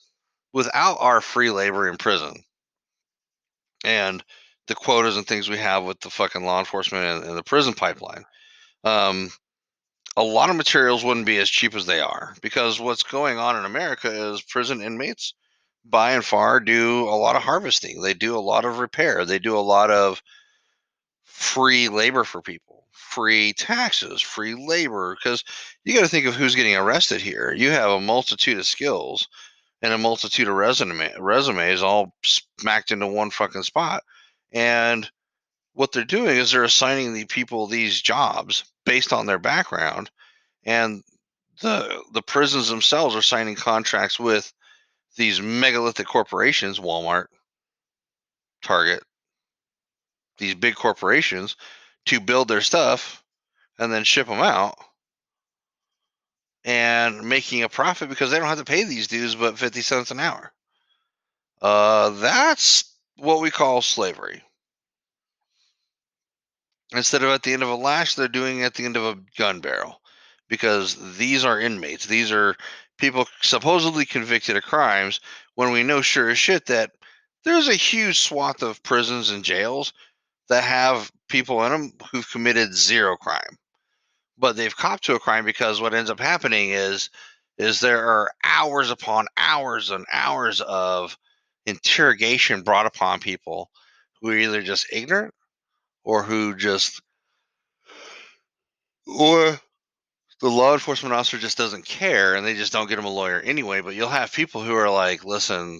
without 0.54 0.98
our 1.00 1.22
free 1.22 1.52
labor 1.52 1.90
in 1.90 1.98
prison 1.98 2.45
and 3.86 4.24
the 4.68 4.76
quotas 4.76 5.16
and 5.16 5.26
things 5.26 5.50
we 5.50 5.58
have 5.58 5.84
with 5.84 6.00
the 6.00 6.10
fucking 6.10 6.44
law 6.44 6.60
enforcement 6.60 7.06
and, 7.06 7.24
and 7.30 7.38
the 7.38 7.44
prison 7.44 7.74
pipeline, 7.74 8.26
um, 8.84 9.30
a 10.18 10.24
lot 10.24 10.50
of 10.50 10.56
materials 10.56 11.04
wouldn't 11.04 11.26
be 11.26 11.38
as 11.38 11.50
cheap 11.50 11.76
as 11.76 11.86
they 11.86 12.00
are 12.00 12.36
because 12.42 12.80
what's 12.80 13.04
going 13.04 13.38
on 13.38 13.56
in 13.58 13.66
America 13.66 14.10
is 14.10 14.42
prison 14.42 14.82
inmates 14.82 15.34
by 15.84 16.14
and 16.14 16.26
far 16.26 16.60
do 16.60 17.04
a 17.04 17.16
lot 17.16 17.36
of 17.36 17.44
harvesting. 17.44 18.02
They 18.02 18.14
do 18.14 18.36
a 18.38 18.40
lot 18.40 18.66
of 18.66 18.80
repair. 18.80 19.24
They 19.24 19.40
do 19.40 19.58
a 19.58 19.60
lot 19.60 19.92
of 19.92 20.22
free 21.24 21.90
labor 21.90 22.24
for 22.24 22.42
people, 22.42 22.88
free 22.92 23.54
taxes, 23.54 24.22
free 24.22 24.56
labor. 24.56 25.16
Because 25.16 25.44
you 25.84 25.94
got 25.94 26.02
to 26.02 26.08
think 26.08 26.26
of 26.26 26.36
who's 26.36 26.56
getting 26.56 26.76
arrested 26.76 27.22
here. 27.22 27.54
You 27.56 27.70
have 27.72 27.92
a 27.92 28.02
multitude 28.02 28.58
of 28.58 28.66
skills 28.66 29.28
and 29.82 29.94
a 29.94 29.98
multitude 29.98 30.48
of 30.48 30.56
resume, 30.56 31.12
resumes 31.20 31.82
all 31.82 32.14
smacked 32.24 32.92
into 32.92 33.08
one 33.08 33.30
fucking 33.30 33.64
spot. 33.64 34.04
And 34.52 35.10
what 35.74 35.92
they're 35.92 36.04
doing 36.04 36.38
is 36.38 36.52
they're 36.52 36.64
assigning 36.64 37.14
the 37.14 37.26
people 37.26 37.68
these 37.68 38.02
jobs 38.02 38.64
based 38.86 39.12
on 39.12 39.26
their 39.26 39.40
background. 39.40 40.10
And 40.64 41.04
the 41.62 42.04
the 42.14 42.22
prisons 42.22 42.70
themselves 42.70 43.16
are 43.16 43.22
signing 43.22 43.56
contracts 43.56 44.20
with 44.20 44.52
these 45.18 45.42
megalithic 45.42 46.08
corporations, 46.08 46.80
Walmart, 46.80 47.28
Target, 48.62 49.04
these 50.38 50.56
big 50.56 50.76
corporations 50.76 51.56
to 52.08 52.20
build 52.20 52.48
their 52.48 52.62
stuff 52.62 53.24
and 53.80 53.92
then 53.92 54.04
ship 54.04 54.28
them 54.28 54.40
out 54.40 54.78
and 56.66 57.22
making 57.22 57.62
a 57.62 57.70
profit 57.70 58.10
because 58.10 58.32
they 58.32 58.40
don't 58.40 58.48
have 58.48 58.58
to 58.58 58.66
pay 58.66 58.84
these 58.84 59.08
dudes 59.08 59.36
but 59.36 59.58
50 59.58 59.82
cents 59.82 60.12
an 60.12 60.20
hour. 60.20 60.52
Uh, 61.62 62.10
that's 62.10 62.96
what 63.18 63.40
we 63.40 63.52
call 63.52 63.82
slavery. 63.82 64.42
Instead 66.92 67.24
of 67.24 67.30
at 67.30 67.44
the 67.44 67.54
end 67.54 67.62
of 67.62 67.70
a 67.70 67.76
lash, 67.76 68.16
they're 68.16 68.28
doing 68.28 68.64
at 68.64 68.74
the 68.74 68.84
end 68.84 68.98
of 68.98 69.04
a 69.04 69.20
gun 69.38 69.60
barrel 69.60 70.02
because 70.50 71.18
these 71.18 71.46
are 71.46 71.60
inmates. 71.60 72.08
These 72.08 72.32
are 72.32 72.56
people 72.98 73.28
supposedly 73.42 74.06
convicted 74.06 74.58
of 74.58 74.64
crimes 74.64 75.20
when 75.54 75.72
we 75.72 75.84
know 75.84 76.02
sure 76.02 76.30
as 76.30 76.40
shit 76.40 76.66
that 76.66 76.92
there's 77.44 77.68
a 77.68 77.76
huge 77.76 78.20
swath 78.20 78.64
of 78.64 78.82
prisons 78.82 79.30
and 79.30 79.44
jails 79.44 79.94
that 80.50 80.64
have 80.64 81.12
people 81.30 81.64
in 81.64 81.72
them 81.72 81.94
who've 82.12 82.30
committed 82.32 82.74
zero 82.74 83.16
crime 83.16 83.58
but 84.38 84.56
they've 84.56 84.76
copped 84.76 85.06
to 85.06 85.16
a 85.16 85.20
crime 85.20 85.46
because 85.46 85.82
what 85.82 85.94
ends 85.94 86.10
up 86.10 86.20
happening 86.20 86.72
is 86.72 87.10
is 87.58 87.80
there 87.80 88.06
are 88.06 88.32
hours 88.44 88.90
upon 88.92 89.28
hours 89.38 89.90
and 89.90 90.06
hours 90.12 90.60
of 90.62 91.18
interrogation 91.66 92.62
brought 92.62 92.86
upon 92.86 93.20
people 93.20 93.70
who 94.22 94.30
are 94.30 94.38
either 94.38 94.62
just 94.62 94.88
ignorant 94.92 95.34
or 96.04 96.24
who 96.24 96.56
just 96.56 97.02
or 99.08 99.60
the 100.42 100.50
law 100.50 100.74
enforcement 100.74 101.14
officer 101.14 101.38
just 101.38 101.58
doesn't 101.58 101.86
care 101.86 102.36
and 102.36 102.46
they 102.46 102.54
just 102.54 102.74
don't 102.74 102.90
get 102.90 103.00
him 103.00 103.06
a 103.06 103.10
lawyer 103.10 103.40
anyway. 103.40 103.82
But 103.82 103.96
you'll 103.96 104.10
have 104.10 104.34
people 104.34 104.62
who 104.62 104.76
are 104.76 104.90
like, 104.90 105.24
listen, 105.24 105.80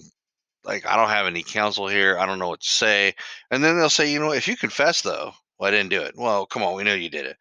like, 0.64 0.86
I 0.86 0.96
don't 0.96 1.10
have 1.10 1.26
any 1.26 1.42
counsel 1.42 1.88
here. 1.88 2.18
I 2.18 2.26
don't 2.26 2.38
know 2.38 2.48
what 2.48 2.60
to 2.60 2.68
say. 2.68 3.14
And 3.50 3.62
then 3.62 3.76
they'll 3.76 3.90
say, 3.90 4.10
you 4.10 4.18
know, 4.18 4.32
if 4.32 4.48
you 4.48 4.56
confess, 4.56 5.02
though, 5.02 5.32
well, 5.58 5.68
I 5.68 5.70
didn't 5.70 5.90
do 5.90 6.02
it. 6.02 6.14
Well, 6.16 6.46
come 6.46 6.62
on, 6.62 6.74
we 6.74 6.84
know 6.84 6.94
you 6.94 7.10
did 7.10 7.26
it. 7.26 7.36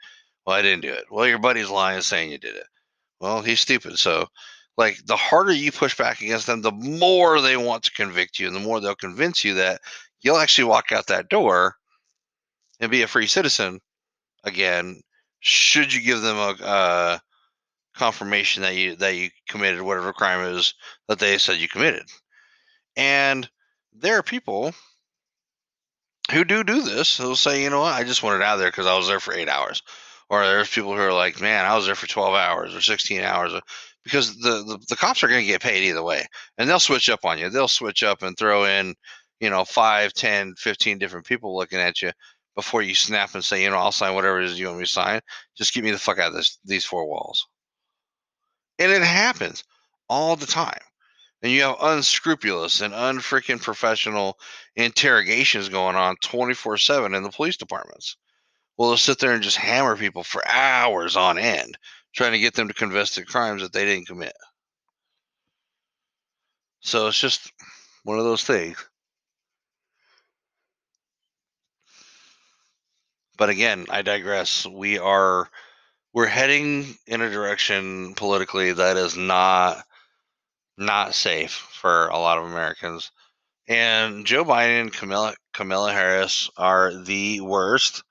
Well, 0.45 0.55
I 0.55 0.61
didn't 0.61 0.81
do 0.81 0.93
it. 0.93 1.05
Well, 1.09 1.27
your 1.27 1.39
buddy's 1.39 1.69
lying 1.69 2.01
saying 2.01 2.31
you 2.31 2.37
did 2.37 2.55
it. 2.55 2.67
Well, 3.19 3.41
he's 3.41 3.59
stupid. 3.59 3.97
So, 3.97 4.27
like, 4.77 4.97
the 5.05 5.15
harder 5.15 5.53
you 5.53 5.71
push 5.71 5.97
back 5.97 6.21
against 6.21 6.47
them, 6.47 6.61
the 6.61 6.71
more 6.71 7.41
they 7.41 7.57
want 7.57 7.83
to 7.83 7.91
convict 7.91 8.39
you 8.39 8.47
and 8.47 8.55
the 8.55 8.59
more 8.59 8.79
they'll 8.79 8.95
convince 8.95 9.43
you 9.43 9.55
that 9.55 9.81
you'll 10.21 10.37
actually 10.37 10.65
walk 10.65 10.91
out 10.91 11.07
that 11.07 11.29
door 11.29 11.75
and 12.79 12.91
be 12.91 13.01
a 13.03 13.07
free 13.07 13.27
citizen 13.27 13.79
again 14.43 15.01
should 15.39 15.93
you 15.93 16.01
give 16.01 16.21
them 16.21 16.37
a 16.37 17.21
confirmation 17.95 18.63
that 18.63 18.75
you 18.75 18.95
that 18.95 19.15
you 19.15 19.29
committed 19.47 19.81
whatever 19.81 20.11
crime 20.13 20.45
is 20.55 20.73
that 21.07 21.19
they 21.19 21.37
said 21.37 21.57
you 21.57 21.67
committed 21.67 22.03
and 22.97 23.49
there 23.93 24.17
are 24.17 24.23
people 24.23 24.73
who 26.31 26.43
do 26.43 26.63
do 26.63 26.81
this 26.81 27.17
they'll 27.17 27.35
say 27.35 27.63
you 27.63 27.69
know 27.69 27.81
what 27.81 27.93
i 27.93 28.03
just 28.03 28.23
wanted 28.23 28.41
out 28.41 28.55
of 28.55 28.59
there 28.59 28.69
because 28.69 28.85
i 28.85 28.97
was 28.97 29.07
there 29.07 29.19
for 29.19 29.33
eight 29.33 29.49
hours 29.49 29.81
or 30.29 30.45
there's 30.45 30.69
people 30.69 30.95
who 30.95 31.01
are 31.01 31.13
like 31.13 31.41
man 31.41 31.65
i 31.65 31.75
was 31.75 31.85
there 31.85 31.95
for 31.95 32.07
12 32.07 32.33
hours 32.33 32.75
or 32.75 32.81
16 32.81 33.21
hours 33.21 33.53
uh, 33.53 33.61
because 34.03 34.37
the, 34.37 34.63
the, 34.63 34.79
the 34.89 34.95
cops 34.95 35.23
are 35.23 35.27
going 35.27 35.41
to 35.41 35.47
get 35.47 35.61
paid 35.61 35.83
either 35.83 36.03
way 36.03 36.25
and 36.57 36.69
they'll 36.69 36.79
switch 36.79 37.09
up 37.09 37.25
on 37.25 37.37
you 37.37 37.49
they'll 37.49 37.67
switch 37.67 38.03
up 38.03 38.23
and 38.23 38.37
throw 38.37 38.65
in 38.65 38.93
you 39.39 39.49
know 39.49 39.65
5 39.65 40.13
10 40.13 40.55
15 40.55 40.97
different 40.97 41.25
people 41.25 41.55
looking 41.55 41.79
at 41.79 42.01
you 42.01 42.11
before 42.55 42.81
you 42.81 42.95
snap 42.95 43.35
and 43.35 43.43
say, 43.43 43.61
you 43.61 43.69
know, 43.69 43.77
I'll 43.77 43.91
sign 43.91 44.15
whatever 44.15 44.41
it 44.41 44.45
is 44.45 44.59
you 44.59 44.67
want 44.67 44.79
me 44.79 44.85
to 44.85 44.91
sign. 44.91 45.19
Just 45.57 45.73
get 45.73 45.83
me 45.83 45.91
the 45.91 45.99
fuck 45.99 46.19
out 46.19 46.29
of 46.29 46.33
this, 46.33 46.57
these 46.63 46.85
four 46.85 47.07
walls. 47.07 47.45
And 48.79 48.91
it 48.91 49.01
happens 49.01 49.63
all 50.09 50.35
the 50.35 50.45
time. 50.45 50.79
And 51.41 51.51
you 51.51 51.61
have 51.63 51.75
unscrupulous 51.81 52.81
and 52.81 52.93
unfreaking 52.93 53.61
professional 53.61 54.39
interrogations 54.75 55.69
going 55.69 55.95
on 55.95 56.15
24 56.23 56.77
7 56.77 57.13
in 57.13 57.23
the 57.23 57.29
police 57.29 57.57
departments. 57.57 58.17
Well, 58.77 58.89
they'll 58.89 58.97
sit 58.97 59.19
there 59.19 59.31
and 59.31 59.43
just 59.43 59.57
hammer 59.57 59.95
people 59.95 60.23
for 60.23 60.45
hours 60.47 61.15
on 61.15 61.37
end, 61.37 61.77
trying 62.13 62.33
to 62.33 62.39
get 62.39 62.53
them 62.53 62.67
to 62.67 62.73
confess 62.73 63.11
to 63.11 63.25
crimes 63.25 63.61
that 63.61 63.71
they 63.73 63.85
didn't 63.85 64.07
commit. 64.07 64.35
So 66.81 67.07
it's 67.07 67.19
just 67.19 67.51
one 68.03 68.19
of 68.19 68.25
those 68.25 68.43
things. 68.43 68.77
But 73.37 73.49
again, 73.49 73.85
I 73.89 74.01
digress. 74.01 74.65
We 74.65 74.97
are 74.97 75.49
we're 76.13 76.27
heading 76.27 76.97
in 77.07 77.21
a 77.21 77.29
direction 77.29 78.13
politically 78.15 78.71
that 78.71 78.95
is 78.97 79.17
not 79.17 79.83
not 80.77 81.15
safe 81.15 81.51
for 81.51 82.07
a 82.07 82.17
lot 82.17 82.37
of 82.37 82.45
Americans. 82.45 83.11
And 83.67 84.25
Joe 84.25 84.45
Biden 84.45 84.81
and 84.81 84.93
Camilla 84.93 85.35
Kamala 85.53 85.91
Harris 85.91 86.49
are 86.55 86.93
the 86.93 87.41
worst 87.41 88.03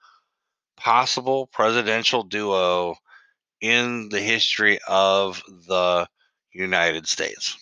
possible 0.84 1.46
presidential 1.46 2.22
duo 2.22 2.94
in 3.62 4.10
the 4.10 4.20
history 4.20 4.78
of 4.86 5.42
the 5.66 6.06
United 6.52 7.08
States. 7.08 7.56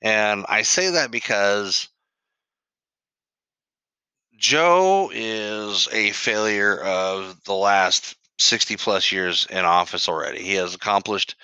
And 0.00 0.46
I 0.48 0.62
say 0.62 0.90
that 0.90 1.10
because 1.10 1.88
Joe 4.36 5.10
is 5.12 5.88
a 5.90 6.12
failure 6.12 6.78
of 6.78 7.42
the 7.44 7.54
last 7.54 8.14
60 8.38 8.76
plus 8.76 9.10
years 9.10 9.46
in 9.50 9.64
office 9.64 10.08
already. 10.08 10.44
He 10.44 10.54
has 10.54 10.74
accomplished 10.74 11.34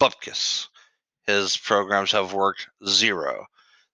bupkis. 0.00 0.66
His 1.28 1.56
programs 1.56 2.10
have 2.10 2.32
worked 2.32 2.66
zero. 2.88 3.46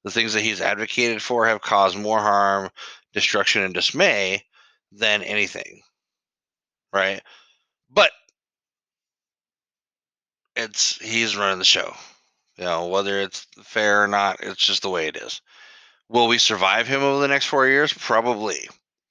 The 0.04 0.10
things 0.10 0.32
that 0.32 0.42
he's 0.42 0.62
advocated 0.62 1.20
for 1.20 1.46
have 1.46 1.60
caused 1.60 1.98
more 1.98 2.20
harm, 2.20 2.70
destruction, 3.12 3.62
and 3.62 3.74
dismay 3.74 4.44
than 4.90 5.22
anything. 5.22 5.82
Right? 6.96 7.20
But 7.90 8.10
it's 10.56 10.96
he's 10.96 11.36
running 11.36 11.58
the 11.58 11.64
show. 11.64 11.94
You 12.56 12.64
know, 12.64 12.86
whether 12.86 13.20
it's 13.20 13.46
fair 13.62 14.02
or 14.02 14.08
not, 14.08 14.38
it's 14.40 14.64
just 14.64 14.80
the 14.80 14.88
way 14.88 15.08
it 15.08 15.16
is. 15.16 15.42
Will 16.08 16.26
we 16.26 16.38
survive 16.38 16.88
him 16.88 17.02
over 17.02 17.20
the 17.20 17.28
next 17.28 17.46
four 17.46 17.66
years? 17.66 17.92
Probably. 17.92 18.66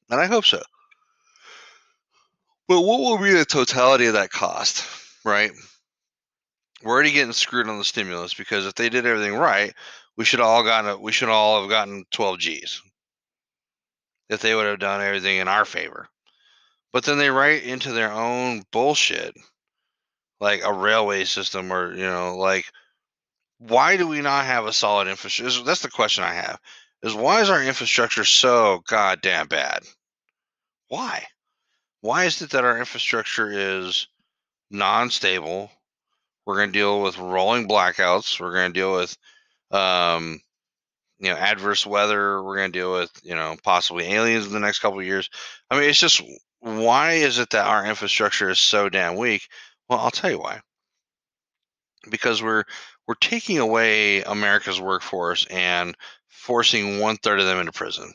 And 0.10 0.20
I 0.20 0.26
hope 0.26 0.46
so. 0.46 0.64
But 2.68 2.82
what 2.82 3.00
will 3.00 3.20
be 3.20 3.34
the 3.34 3.46
totality 3.46 4.08
of 4.08 4.14
that 4.14 4.32
cost, 4.32 4.84
right? 5.24 5.52
We're 6.82 6.92
already 6.92 7.12
getting 7.12 7.34
screwed 7.34 7.70
on 7.70 7.78
the 7.78 7.84
stimulus 7.84 8.34
because 8.34 8.66
if 8.66 8.74
they 8.74 8.90
did 8.90 9.06
everything 9.06 9.36
right, 9.36 9.74
we 10.18 10.26
should 10.26 10.40
all 10.40 10.64
gotten 10.64 11.00
we 11.02 11.12
should 11.12 11.30
all 11.30 11.62
have 11.62 11.70
gotten 11.70 12.06
12 12.12 12.40
G's. 12.40 12.82
If 14.30 14.42
they 14.42 14.56
would 14.56 14.66
have 14.66 14.80
done 14.80 15.02
everything 15.02 15.38
in 15.38 15.48
our 15.48 15.66
favor. 15.66 16.08
But 16.96 17.04
then 17.04 17.18
they 17.18 17.30
write 17.30 17.64
into 17.64 17.92
their 17.92 18.10
own 18.10 18.64
bullshit 18.72 19.36
like 20.40 20.62
a 20.64 20.72
railway 20.72 21.26
system 21.26 21.74
or, 21.74 21.94
you 21.94 22.06
know, 22.06 22.38
like 22.38 22.64
why 23.58 23.98
do 23.98 24.08
we 24.08 24.22
not 24.22 24.46
have 24.46 24.66
a 24.66 24.72
solid 24.72 25.10
infrastructure? 25.10 25.62
That's 25.64 25.82
the 25.82 25.90
question 25.90 26.24
I 26.24 26.32
have. 26.32 26.58
Is 27.04 27.14
why 27.14 27.42
is 27.42 27.50
our 27.50 27.62
infrastructure 27.62 28.24
so 28.24 28.82
goddamn 28.88 29.50
bad? 29.50 29.84
Why? 30.88 31.26
Why 32.00 32.24
is 32.24 32.42
it 32.42 32.52
that 32.52 32.64
our 32.64 32.78
infrastructure 32.78 33.50
is 33.52 34.08
non-stable? 34.72 35.70
We're 36.46 36.56
going 36.56 36.70
to 36.70 36.80
deal 36.80 37.02
with 37.02 37.18
rolling 37.18 37.68
blackouts. 37.68 38.40
We're 38.40 38.54
going 38.54 38.72
to 38.72 38.80
deal 38.80 38.94
with, 38.94 39.18
um, 39.70 40.40
you 41.20 41.30
know, 41.30 41.36
adverse 41.36 41.86
weather. 41.86 42.42
We're 42.42 42.56
going 42.56 42.72
to 42.72 42.80
deal 42.80 42.94
with, 42.94 43.12
you 43.22 43.36
know, 43.36 43.58
possibly 43.66 44.06
aliens 44.06 44.46
in 44.46 44.54
the 44.54 44.62
next 44.62 44.80
couple 44.80 45.04
years. 45.04 45.30
I 45.70 45.78
mean, 45.78 45.90
it's 45.90 46.00
just 46.00 46.22
why 46.60 47.14
is 47.14 47.40
it 47.40 47.52
that 47.52 47.68
our 47.68 47.86
infrastructure 47.86 48.50
is 48.50 48.60
so 48.60 48.90
damn 48.90 49.16
weak? 49.16 49.48
Well, 49.90 50.00
I'll 50.00 50.12
tell 50.12 50.32
you 50.32 50.40
why. 50.40 50.62
Because 52.10 52.42
we're 52.42 52.64
we're 53.08 53.16
taking 53.16 53.60
away 53.60 54.24
America's 54.24 54.82
workforce 54.82 55.46
and 55.50 55.96
forcing 56.28 57.00
one 57.00 57.18
third 57.18 57.40
of 57.40 57.46
them 57.46 57.60
into 57.60 57.72
prison. 57.72 58.14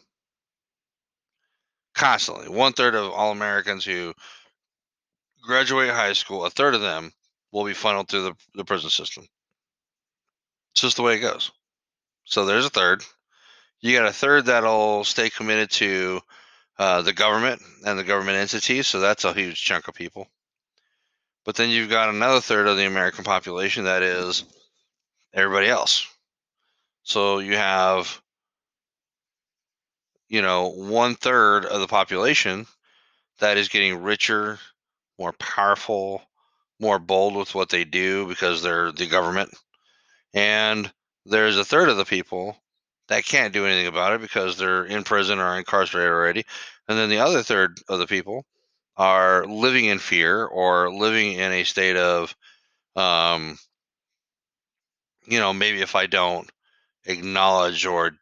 Constantly. 1.94 2.48
One 2.48 2.72
third 2.72 2.94
of 2.94 3.11
all 3.11 3.31
Americans 3.31 3.85
who 3.85 4.14
graduate 5.42 5.90
high 5.90 6.12
school, 6.12 6.44
a 6.44 6.50
third 6.50 6.74
of 6.74 6.81
them 6.81 7.12
will 7.53 7.64
be 7.64 7.74
funneled 7.74 8.09
through 8.09 8.22
the, 8.22 8.35
the 8.55 8.64
prison 8.64 8.90
system. 8.90 9.26
It's 10.72 10.83
just 10.83 10.96
the 10.96 11.03
way 11.03 11.16
it 11.16 11.20
goes. 11.20 11.50
So 12.24 12.44
there's 12.44 12.66
a 12.66 12.70
third. 12.70 13.05
You 13.81 13.96
got 13.96 14.09
a 14.09 14.12
third 14.12 14.46
that'll 14.46 15.05
stay 15.05 15.31
committed 15.31 15.70
to 15.72 16.20
uh, 16.80 17.02
the 17.02 17.12
government 17.12 17.60
and 17.84 17.98
the 17.98 18.04
government 18.04 18.38
entities. 18.38 18.86
So 18.86 19.00
that's 19.00 19.24
a 19.24 19.34
huge 19.34 19.62
chunk 19.62 19.86
of 19.86 19.94
people. 19.94 20.26
But 21.44 21.54
then 21.56 21.68
you've 21.68 21.90
got 21.90 22.08
another 22.08 22.40
third 22.40 22.66
of 22.66 22.78
the 22.78 22.86
American 22.86 23.22
population 23.22 23.84
that 23.84 24.02
is 24.02 24.44
everybody 25.34 25.68
else. 25.68 26.06
So 27.02 27.40
you 27.40 27.54
have, 27.54 28.22
you 30.30 30.40
know, 30.40 30.70
one 30.70 31.16
third 31.16 31.66
of 31.66 31.80
the 31.80 31.86
population 31.86 32.66
that 33.40 33.58
is 33.58 33.68
getting 33.68 34.02
richer, 34.02 34.58
more 35.18 35.34
powerful, 35.34 36.22
more 36.80 36.98
bold 36.98 37.36
with 37.36 37.54
what 37.54 37.68
they 37.68 37.84
do 37.84 38.26
because 38.26 38.62
they're 38.62 38.90
the 38.90 39.06
government. 39.06 39.50
And 40.32 40.90
there's 41.26 41.58
a 41.58 41.64
third 41.64 41.90
of 41.90 41.98
the 41.98 42.06
people 42.06 42.56
that 43.11 43.25
can't 43.25 43.53
do 43.53 43.66
anything 43.66 43.88
about 43.88 44.12
it 44.12 44.20
because 44.20 44.57
they're 44.57 44.85
in 44.85 45.03
prison 45.03 45.40
or 45.40 45.59
incarcerated 45.59 46.12
already. 46.12 46.44
And 46.88 46.96
then 46.96 47.11
the 47.11 47.18
other 47.18 47.42
third 47.42 47.79
of 47.88 47.99
the 47.99 48.07
people 48.07 48.46
are 48.96 49.44
living 49.46 49.87
in 49.87 49.99
fear 49.99 50.46
or 50.46 50.94
living 50.94 51.33
in 51.33 51.51
a 51.51 51.64
state 51.64 51.96
of, 51.96 52.35
um, 52.94 53.59
you 55.27 55.40
know, 55.40 55.53
maybe 55.53 55.81
if 55.81 55.96
I 55.96 56.07
don't 56.07 56.49
acknowledge 57.05 57.85
or 57.85 58.12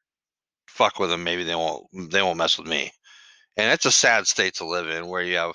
fuck 0.67 0.99
with 0.99 1.11
them, 1.11 1.23
maybe 1.23 1.45
they 1.45 1.55
won't 1.55 1.87
they 2.11 2.23
won't 2.23 2.39
mess 2.39 2.57
with 2.59 2.67
me. 2.67 2.91
And 3.59 3.71
it's 3.71 3.87
a 3.87 3.93
sad 3.93 4.27
state 4.27 4.55
to 4.55 4.65
live 4.67 4.89
in 4.89 5.07
where 5.07 5.23
you 5.23 5.37
have 5.37 5.53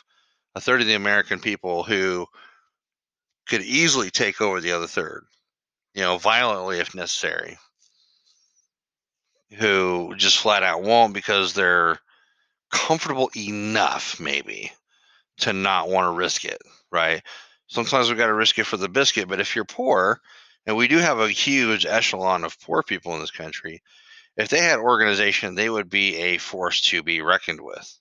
a 0.54 0.62
third 0.62 0.82
of 0.82 0.88
the 0.88 0.94
American 0.94 1.40
people 1.40 1.84
who 1.84 2.28
could 3.48 3.64
easily 3.64 4.12
take 4.12 4.42
over 4.42 4.62
the 4.62 4.74
other 4.74 4.88
third, 4.88 5.24
you 5.96 6.02
know, 6.04 6.20
violently 6.20 6.78
if 6.80 6.94
necessary, 6.94 7.58
who 9.52 10.16
just 10.18 10.38
flat 10.38 10.64
out 10.64 10.84
won't 10.84 11.14
because 11.14 11.54
they're 11.54 12.00
comfortable 12.72 13.30
enough, 13.36 14.20
maybe, 14.20 14.72
to 15.38 15.54
not 15.54 15.90
want 15.90 16.06
to 16.06 16.18
risk 16.18 16.46
it, 16.46 16.62
right? 16.92 17.22
Sometimes 17.68 18.10
we've 18.10 18.18
got 18.18 18.28
to 18.28 18.34
risk 18.34 18.58
it 18.60 18.66
for 18.66 18.78
the 18.78 18.90
biscuit, 18.90 19.28
but 19.28 19.40
if 19.40 19.56
you're 19.56 19.66
poor, 19.66 20.20
and 20.66 20.76
we 20.76 20.88
do 20.88 20.98
have 20.98 21.20
a 21.20 21.30
huge 21.30 21.86
echelon 21.86 22.44
of 22.44 22.60
poor 22.62 22.84
people 22.84 23.14
in 23.16 23.22
this 23.22 23.32
country, 23.32 23.82
if 24.38 24.50
they 24.50 24.60
had 24.60 24.80
organization, 24.80 25.56
they 25.56 25.70
would 25.70 25.90
be 25.90 26.16
a 26.16 26.38
force 26.38 26.82
to 26.82 27.04
be 27.04 27.22
reckoned 27.22 27.62
with. 27.62 28.00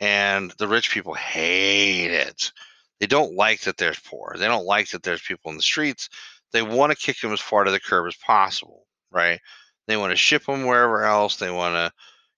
And 0.00 0.52
the 0.58 0.68
rich 0.68 0.90
people 0.90 1.14
hate 1.14 2.10
it 2.10 2.52
they 3.00 3.06
don't 3.06 3.34
like 3.34 3.60
that 3.62 3.76
there's 3.76 3.98
poor. 3.98 4.36
They 4.38 4.46
don't 4.46 4.64
like 4.66 4.90
that 4.90 5.02
there's 5.02 5.22
people 5.22 5.50
in 5.50 5.56
the 5.56 5.62
streets. 5.62 6.08
They 6.52 6.62
want 6.62 6.92
to 6.92 6.96
kick 6.96 7.20
them 7.20 7.32
as 7.32 7.40
far 7.40 7.64
to 7.64 7.70
the 7.70 7.80
curb 7.80 8.06
as 8.06 8.16
possible, 8.16 8.86
right? 9.10 9.40
They 9.86 9.96
want 9.96 10.12
to 10.12 10.16
ship 10.16 10.46
them 10.46 10.64
wherever 10.64 11.04
else. 11.04 11.36
They 11.36 11.50
want 11.50 11.74
to, 11.74 11.92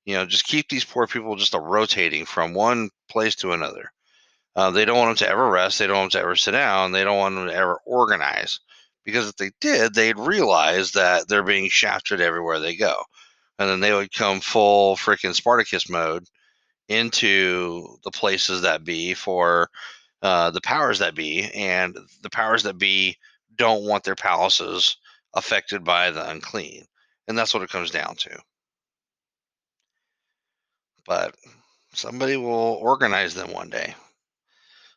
you 0.04 0.14
know, 0.14 0.26
just 0.26 0.46
keep 0.46 0.68
these 0.68 0.84
poor 0.84 1.06
people 1.06 1.36
just 1.36 1.54
rotating 1.54 2.24
from 2.24 2.54
one 2.54 2.90
place 3.08 3.36
to 3.36 3.52
another. 3.52 3.92
Uh, 4.54 4.70
they 4.70 4.84
don't 4.84 4.98
want 4.98 5.18
them 5.18 5.26
to 5.26 5.32
ever 5.32 5.48
rest. 5.48 5.78
They 5.78 5.86
don't 5.86 5.96
want 5.96 6.12
them 6.12 6.20
to 6.20 6.24
ever 6.24 6.36
sit 6.36 6.52
down. 6.52 6.92
They 6.92 7.04
don't 7.04 7.18
want 7.18 7.34
them 7.34 7.46
to 7.46 7.54
ever 7.54 7.78
organize 7.84 8.60
because 9.04 9.28
if 9.28 9.36
they 9.36 9.50
did, 9.60 9.94
they'd 9.94 10.18
realize 10.18 10.92
that 10.92 11.28
they're 11.28 11.42
being 11.42 11.68
shafted 11.68 12.20
everywhere 12.20 12.58
they 12.58 12.74
go. 12.74 13.02
And 13.58 13.68
then 13.68 13.80
they 13.80 13.92
would 13.92 14.12
come 14.12 14.40
full 14.40 14.96
freaking 14.96 15.34
Spartacus 15.34 15.88
mode 15.88 16.24
into 16.88 17.98
the 18.04 18.10
places 18.10 18.62
that 18.62 18.84
be 18.84 19.14
for 19.14 19.70
uh, 20.22 20.50
the 20.50 20.60
powers 20.60 20.98
that 20.98 21.14
be, 21.14 21.44
and 21.54 21.96
the 22.22 22.30
powers 22.30 22.62
that 22.64 22.78
be 22.78 23.16
don't 23.54 23.84
want 23.84 24.04
their 24.04 24.14
palaces 24.14 24.96
affected 25.34 25.84
by 25.84 26.10
the 26.10 26.28
unclean. 26.28 26.84
And 27.28 27.36
that's 27.36 27.52
what 27.52 27.62
it 27.62 27.70
comes 27.70 27.90
down 27.90 28.16
to. 28.16 28.38
But 31.06 31.34
somebody 31.92 32.36
will 32.36 32.78
organize 32.80 33.34
them 33.34 33.52
one 33.52 33.70
day. 33.70 33.94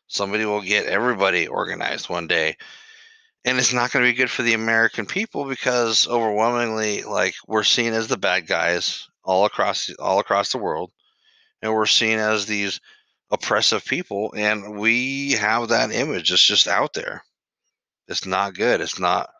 Somebody 0.06 0.44
will 0.44 0.60
get 0.60 0.86
everybody 0.86 1.46
organized 1.46 2.08
one 2.08 2.26
day. 2.26 2.56
And 3.44 3.58
it's 3.58 3.72
not 3.72 3.90
going 3.90 4.04
to 4.04 4.10
be 4.10 4.16
good 4.16 4.30
for 4.30 4.42
the 4.42 4.54
American 4.54 5.06
people 5.06 5.44
because 5.44 6.06
overwhelmingly, 6.06 7.02
like 7.02 7.34
we're 7.46 7.62
seen 7.62 7.92
as 7.94 8.08
the 8.08 8.18
bad 8.18 8.46
guys 8.46 9.08
all 9.24 9.44
across 9.44 9.90
all 9.98 10.18
across 10.18 10.52
the 10.52 10.58
world, 10.58 10.90
and 11.62 11.72
we're 11.72 11.86
seen 11.86 12.18
as 12.18 12.46
these 12.46 12.80
oppressive 13.30 13.84
people 13.84 14.32
and 14.36 14.78
we 14.78 15.32
have 15.32 15.68
that 15.68 15.92
image 15.92 16.32
it's 16.32 16.44
just 16.44 16.66
out 16.66 16.92
there 16.94 17.22
it's 18.08 18.26
not 18.26 18.54
good 18.54 18.80
it's 18.80 18.98
not 18.98 19.30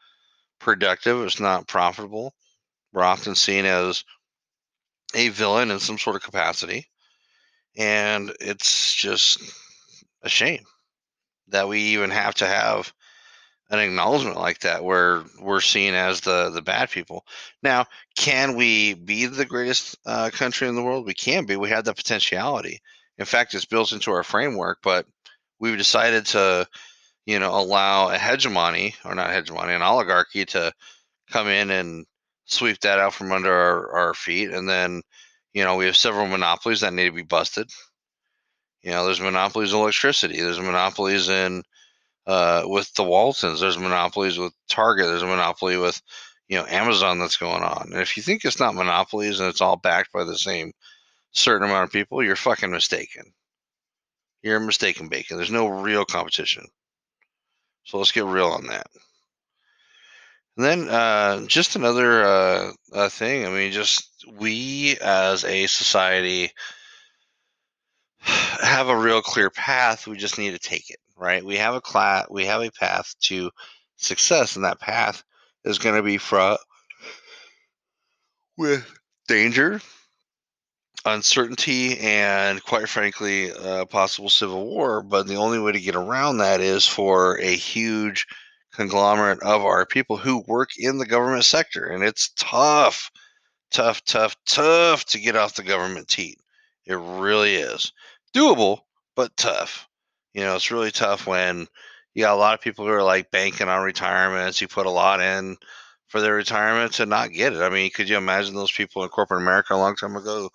productive 0.60 1.22
it's 1.22 1.40
not 1.40 1.66
profitable 1.66 2.32
we're 2.92 3.02
often 3.02 3.34
seen 3.34 3.64
as 3.64 4.04
a 5.14 5.28
villain 5.28 5.70
in 5.70 5.78
some 5.78 5.98
sort 5.98 6.16
of 6.16 6.22
capacity 6.22 6.86
and 7.76 8.32
it's 8.40 8.94
just 8.94 9.40
a 10.22 10.28
shame 10.28 10.64
that 11.48 11.68
we 11.68 11.80
even 11.80 12.10
have 12.10 12.34
to 12.34 12.46
have 12.46 12.92
an 13.70 13.78
acknowledgement 13.78 14.36
like 14.36 14.60
that 14.60 14.82
where 14.84 15.22
we're 15.40 15.60
seen 15.60 15.94
as 15.94 16.20
the 16.20 16.50
the 16.50 16.62
bad 16.62 16.90
people. 16.90 17.24
Now 17.62 17.86
can 18.16 18.56
we 18.56 18.94
be 18.94 19.26
the 19.26 19.44
greatest 19.44 19.96
uh, 20.06 20.30
country 20.32 20.68
in 20.68 20.74
the 20.74 20.82
world? 20.82 21.06
We 21.06 21.14
can 21.14 21.44
be. 21.46 21.56
We 21.56 21.70
have 21.70 21.84
the 21.84 21.94
potentiality. 21.94 22.80
In 23.18 23.24
fact, 23.26 23.54
it's 23.54 23.64
built 23.64 23.92
into 23.92 24.10
our 24.12 24.24
framework, 24.24 24.78
but 24.82 25.06
we've 25.58 25.76
decided 25.78 26.26
to, 26.26 26.66
you 27.26 27.38
know, 27.38 27.54
allow 27.54 28.08
a 28.08 28.18
hegemony 28.18 28.94
or 29.04 29.14
not 29.14 29.30
hegemony, 29.30 29.74
an 29.74 29.82
oligarchy 29.82 30.46
to 30.46 30.72
come 31.30 31.46
in 31.46 31.70
and 31.70 32.06
sweep 32.50 32.80
that 32.80 32.98
out 32.98 33.14
from 33.14 33.32
under 33.32 33.52
our, 33.52 33.90
our 33.92 34.14
feet. 34.14 34.50
And 34.50 34.68
then, 34.68 35.02
you 35.52 35.64
know, 35.64 35.76
we 35.76 35.86
have 35.86 35.96
several 35.96 36.26
monopolies 36.26 36.80
that 36.80 36.92
need 36.92 37.06
to 37.06 37.12
be 37.12 37.22
busted. 37.22 37.70
You 38.82 38.90
know, 38.92 39.04
there's 39.04 39.20
monopolies 39.20 39.72
in 39.72 39.78
electricity. 39.78 40.40
There's 40.40 40.58
monopolies 40.60 41.28
in 41.28 41.62
uh, 42.26 42.62
with 42.66 42.92
the 42.94 43.04
Waltons. 43.04 43.60
There's 43.60 43.78
monopolies 43.78 44.38
with 44.38 44.52
Target. 44.68 45.06
There's 45.06 45.22
a 45.22 45.26
monopoly 45.26 45.76
with 45.76 46.00
you 46.48 46.56
know 46.58 46.66
Amazon 46.66 47.18
that's 47.18 47.36
going 47.36 47.62
on. 47.62 47.90
And 47.92 48.00
if 48.00 48.16
you 48.16 48.22
think 48.22 48.44
it's 48.44 48.60
not 48.60 48.74
monopolies 48.74 49.40
and 49.40 49.48
it's 49.48 49.60
all 49.60 49.76
backed 49.76 50.12
by 50.12 50.24
the 50.24 50.38
same 50.38 50.72
certain 51.32 51.68
amount 51.68 51.84
of 51.84 51.92
people, 51.92 52.22
you're 52.22 52.36
fucking 52.36 52.70
mistaken. 52.70 53.24
You're 54.42 54.60
mistaken, 54.60 55.08
Bacon. 55.08 55.36
There's 55.36 55.50
no 55.50 55.68
real 55.68 56.04
competition. 56.04 56.66
So 57.84 57.98
let's 57.98 58.12
get 58.12 58.24
real 58.24 58.48
on 58.48 58.66
that. 58.68 58.86
And 60.60 60.66
then 60.66 60.88
uh, 60.90 61.46
just 61.46 61.74
another 61.74 62.22
uh, 62.22 62.72
uh, 62.92 63.08
thing. 63.08 63.46
I 63.46 63.48
mean, 63.48 63.72
just 63.72 64.26
we 64.38 64.94
as 65.00 65.42
a 65.42 65.66
society 65.66 66.52
have 68.20 68.88
a 68.88 68.96
real 68.96 69.22
clear 69.22 69.48
path. 69.48 70.06
We 70.06 70.18
just 70.18 70.36
need 70.36 70.50
to 70.50 70.58
take 70.58 70.90
it, 70.90 70.98
right? 71.16 71.42
We 71.42 71.56
have 71.56 71.74
a 71.74 71.80
class. 71.80 72.26
We 72.28 72.44
have 72.44 72.60
a 72.60 72.70
path 72.72 73.14
to 73.22 73.50
success, 73.96 74.54
and 74.54 74.66
that 74.66 74.80
path 74.80 75.24
is 75.64 75.78
going 75.78 75.96
to 75.96 76.02
be 76.02 76.18
fraught 76.18 76.60
with 78.58 78.86
danger, 79.28 79.80
uncertainty, 81.06 81.98
and 82.00 82.62
quite 82.62 82.90
frankly, 82.90 83.50
uh, 83.50 83.86
possible 83.86 84.28
civil 84.28 84.66
war. 84.66 85.02
But 85.02 85.26
the 85.26 85.36
only 85.36 85.58
way 85.58 85.72
to 85.72 85.80
get 85.80 85.96
around 85.96 86.36
that 86.36 86.60
is 86.60 86.86
for 86.86 87.40
a 87.40 87.56
huge 87.56 88.26
conglomerate 88.72 89.42
of 89.42 89.64
our 89.64 89.86
people 89.86 90.16
who 90.16 90.44
work 90.46 90.70
in 90.78 90.98
the 90.98 91.06
government 91.06 91.44
sector. 91.44 91.84
And 91.86 92.04
it's 92.04 92.30
tough, 92.36 93.10
tough, 93.70 94.04
tough, 94.04 94.36
tough 94.46 95.04
to 95.06 95.20
get 95.20 95.36
off 95.36 95.54
the 95.54 95.62
government 95.62 96.08
teat. 96.08 96.38
It 96.86 96.94
really 96.94 97.56
is. 97.56 97.92
Doable, 98.34 98.80
but 99.16 99.36
tough. 99.36 99.88
You 100.34 100.42
know, 100.42 100.56
it's 100.56 100.70
really 100.70 100.90
tough 100.90 101.26
when 101.26 101.66
you 102.14 102.22
got 102.22 102.34
a 102.34 102.38
lot 102.38 102.54
of 102.54 102.60
people 102.60 102.84
who 102.84 102.92
are 102.92 103.02
like 103.02 103.30
banking 103.30 103.68
on 103.68 103.82
retirements. 103.82 104.60
You 104.60 104.68
put 104.68 104.86
a 104.86 104.90
lot 104.90 105.20
in 105.20 105.56
for 106.08 106.20
their 106.20 106.34
retirement 106.34 106.92
to 106.94 107.06
not 107.06 107.32
get 107.32 107.52
it. 107.52 107.60
I 107.60 107.68
mean, 107.68 107.90
could 107.90 108.08
you 108.08 108.16
imagine 108.16 108.54
those 108.54 108.72
people 108.72 109.02
in 109.02 109.08
corporate 109.08 109.42
America 109.42 109.74
a 109.74 109.76
long 109.76 109.96
time 109.96 110.16
ago 110.16 110.50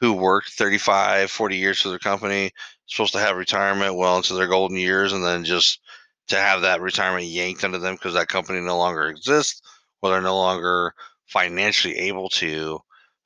who 0.00 0.12
worked 0.12 0.50
35, 0.50 1.30
40 1.30 1.56
years 1.56 1.80
for 1.80 1.88
their 1.88 1.98
company, 1.98 2.50
supposed 2.86 3.12
to 3.14 3.18
have 3.18 3.36
retirement 3.36 3.96
well 3.96 4.16
into 4.16 4.34
their 4.34 4.46
golden 4.46 4.76
years, 4.76 5.12
and 5.12 5.24
then 5.24 5.44
just 5.44 5.80
to 6.28 6.36
have 6.36 6.62
that 6.62 6.80
retirement 6.80 7.26
yanked 7.26 7.64
under 7.64 7.78
them 7.78 7.94
because 7.94 8.14
that 8.14 8.28
company 8.28 8.60
no 8.60 8.76
longer 8.76 9.08
exists 9.08 9.62
or 10.02 10.10
they're 10.10 10.20
no 10.20 10.36
longer 10.36 10.94
financially 11.26 11.96
able 11.96 12.28
to 12.28 12.78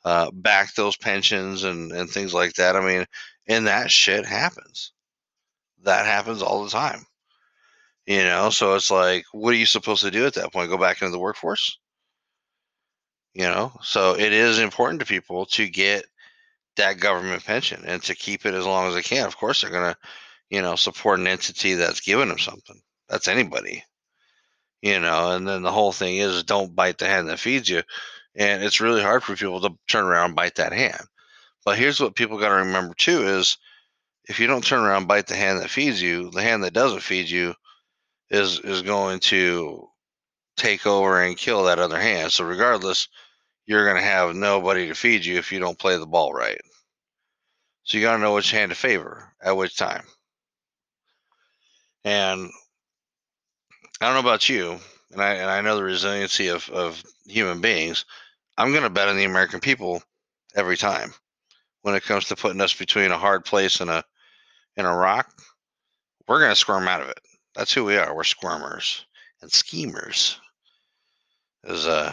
uh, 0.05 0.31
back 0.33 0.75
those 0.75 0.97
pensions 0.97 1.65
and, 1.65 1.93
and 1.93 2.11
things 2.11 2.35
like 2.35 2.55
that. 2.55 2.77
I 2.77 2.81
mean, 2.81 3.07
and 3.47 3.67
that 3.67 3.91
shit 3.91 4.27
happens. 4.27 4.93
That 5.83 6.07
happens 6.07 6.43
all 6.43 6.65
the 6.65 6.71
time. 6.71 7.05
You 8.07 8.25
know, 8.25 8.51
so 8.51 8.75
it's 8.75 8.91
like, 8.91 9.25
what 9.33 9.55
are 9.55 9.59
you 9.59 9.67
supposed 9.67 10.03
to 10.03 10.11
do 10.11 10.27
at 10.27 10.35
that 10.35 10.53
point? 10.53 10.71
Go 10.71 10.79
back 10.79 11.03
into 11.03 11.12
the 11.12 11.21
workforce? 11.21 11.79
You 13.35 13.45
know, 13.45 13.73
so 13.81 14.17
it 14.19 14.33
is 14.33 14.59
important 14.59 15.01
to 15.01 15.07
people 15.07 15.47
to 15.47 15.69
get 15.69 16.05
that 16.77 16.99
government 16.99 17.45
pension 17.45 17.83
and 17.87 18.03
to 18.03 18.15
keep 18.15 18.45
it 18.45 18.55
as 18.55 18.67
long 18.67 18.88
as 18.88 18.95
they 18.95 19.03
can. 19.03 19.27
Of 19.27 19.37
course, 19.37 19.61
they're 19.61 19.71
going 19.71 19.93
to, 19.93 19.97
you 20.51 20.61
know, 20.62 20.75
support 20.77 21.21
an 21.21 21.27
entity 21.27 21.75
that's 21.75 22.01
giving 22.01 22.29
them 22.29 22.38
something. 22.38 22.81
That's 23.12 23.29
anybody, 23.29 23.85
you 24.81 24.98
know. 24.98 25.33
And 25.33 25.46
then 25.46 25.61
the 25.61 25.70
whole 25.70 25.92
thing 25.92 26.16
is 26.16 26.44
don't 26.44 26.75
bite 26.75 26.96
the 26.96 27.07
hand 27.07 27.29
that 27.29 27.38
feeds 27.38 27.68
you. 27.68 27.83
And 28.35 28.62
it's 28.62 28.81
really 28.81 29.03
hard 29.03 29.22
for 29.22 29.37
people 29.37 29.61
to 29.61 29.77
turn 29.87 30.07
around 30.07 30.31
and 30.31 30.35
bite 30.35 30.55
that 30.55 30.72
hand. 30.72 31.05
But 31.62 31.77
here's 31.77 32.01
what 32.01 32.14
people 32.14 32.38
got 32.38 32.48
to 32.48 32.64
remember 32.64 32.94
too 32.94 33.22
is 33.22 33.59
if 34.25 34.40
you 34.40 34.46
don't 34.46 34.64
turn 34.64 34.83
around 34.83 35.03
and 35.03 35.09
bite 35.09 35.27
the 35.27 35.37
hand 35.37 35.61
that 35.61 35.68
feeds 35.68 36.01
you, 36.01 36.31
the 36.31 36.40
hand 36.40 36.64
that 36.64 36.72
doesn't 36.72 37.03
feed 37.03 37.29
you 37.29 37.55
is 38.31 38.61
is 38.61 38.81
going 38.81 39.20
to 39.20 39.90
take 40.57 40.87
over 40.87 41.20
and 41.20 41.37
kill 41.37 41.64
that 41.64 41.79
other 41.79 42.01
hand. 42.01 42.33
So 42.33 42.46
regardless, 42.46 43.09
you're 43.66 43.85
going 43.85 44.03
to 44.03 44.09
have 44.09 44.35
nobody 44.35 44.88
to 44.88 44.94
feed 44.94 45.27
you 45.27 45.37
if 45.37 45.53
you 45.53 45.59
don't 45.59 45.79
play 45.79 45.98
the 45.98 46.07
ball 46.07 46.33
right. 46.33 46.62
So 47.83 47.98
you 47.98 48.05
got 48.05 48.16
to 48.16 48.22
know 48.22 48.33
which 48.33 48.53
hand 48.53 48.70
to 48.70 48.75
favor 48.75 49.35
at 49.44 49.55
which 49.55 49.77
time. 49.77 50.05
And 52.05 52.51
I 54.03 54.07
don't 54.07 54.15
know 54.15 54.29
about 54.29 54.49
you, 54.49 54.81
and 55.12 55.23
I 55.23 55.35
and 55.35 55.49
I 55.49 55.61
know 55.61 55.77
the 55.77 55.85
resiliency 55.85 56.49
of, 56.49 56.69
of 56.71 57.01
human 57.25 57.61
beings. 57.61 58.05
I'm 58.59 58.73
going 58.73 58.83
to 58.83 58.91
bet 58.91 59.07
on 59.07 59.17
the 59.17 59.23
American 59.23 59.61
people 59.61 60.03
every 60.57 60.77
time 60.77 61.15
when 61.83 61.95
it 61.95 62.03
comes 62.03 62.25
to 62.25 62.37
putting 62.37 62.61
us 62.61 62.75
between 62.75 63.12
a 63.12 63.19
hard 63.19 63.45
place 63.45 63.81
and 63.81 63.88
a 63.88 64.03
and 64.77 64.88
a 64.88 64.93
rock. 64.93 65.31
We're 66.27 66.41
going 66.41 66.51
to 66.51 66.57
squirm 66.57 66.88
out 66.88 67.01
of 67.01 67.11
it. 67.11 67.21
That's 67.55 67.73
who 67.73 67.85
we 67.85 67.97
are. 67.97 68.12
We're 68.12 68.25
squirmers 68.25 69.05
and 69.41 69.53
schemers. 69.53 70.41
As 71.65 71.87
uh, 71.87 72.12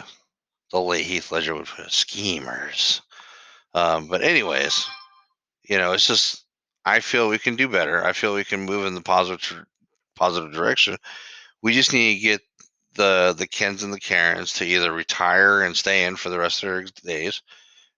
the 0.70 0.80
late 0.80 1.06
Heath 1.06 1.32
Ledger 1.32 1.56
would 1.56 1.66
put 1.66 1.86
it, 1.86 1.92
schemers. 1.92 3.02
Um, 3.74 4.06
but 4.06 4.22
anyways, 4.22 4.86
you 5.64 5.76
know, 5.76 5.92
it's 5.92 6.06
just 6.06 6.44
I 6.84 7.00
feel 7.00 7.28
we 7.28 7.38
can 7.38 7.56
do 7.56 7.66
better. 7.66 8.04
I 8.04 8.12
feel 8.12 8.32
we 8.32 8.44
can 8.44 8.60
move 8.60 8.86
in 8.86 8.94
the 8.94 9.00
positive 9.00 9.64
positive 10.14 10.52
direction. 10.52 10.96
We 11.62 11.72
just 11.72 11.92
need 11.92 12.14
to 12.14 12.20
get 12.20 12.40
the 12.94 13.34
the 13.36 13.46
Kens 13.46 13.82
and 13.82 13.92
the 13.92 14.00
Karens 14.00 14.54
to 14.54 14.64
either 14.64 14.92
retire 14.92 15.62
and 15.62 15.76
stay 15.76 16.04
in 16.04 16.16
for 16.16 16.28
the 16.30 16.38
rest 16.38 16.62
of 16.62 16.70
their 16.70 16.84
days, 17.04 17.42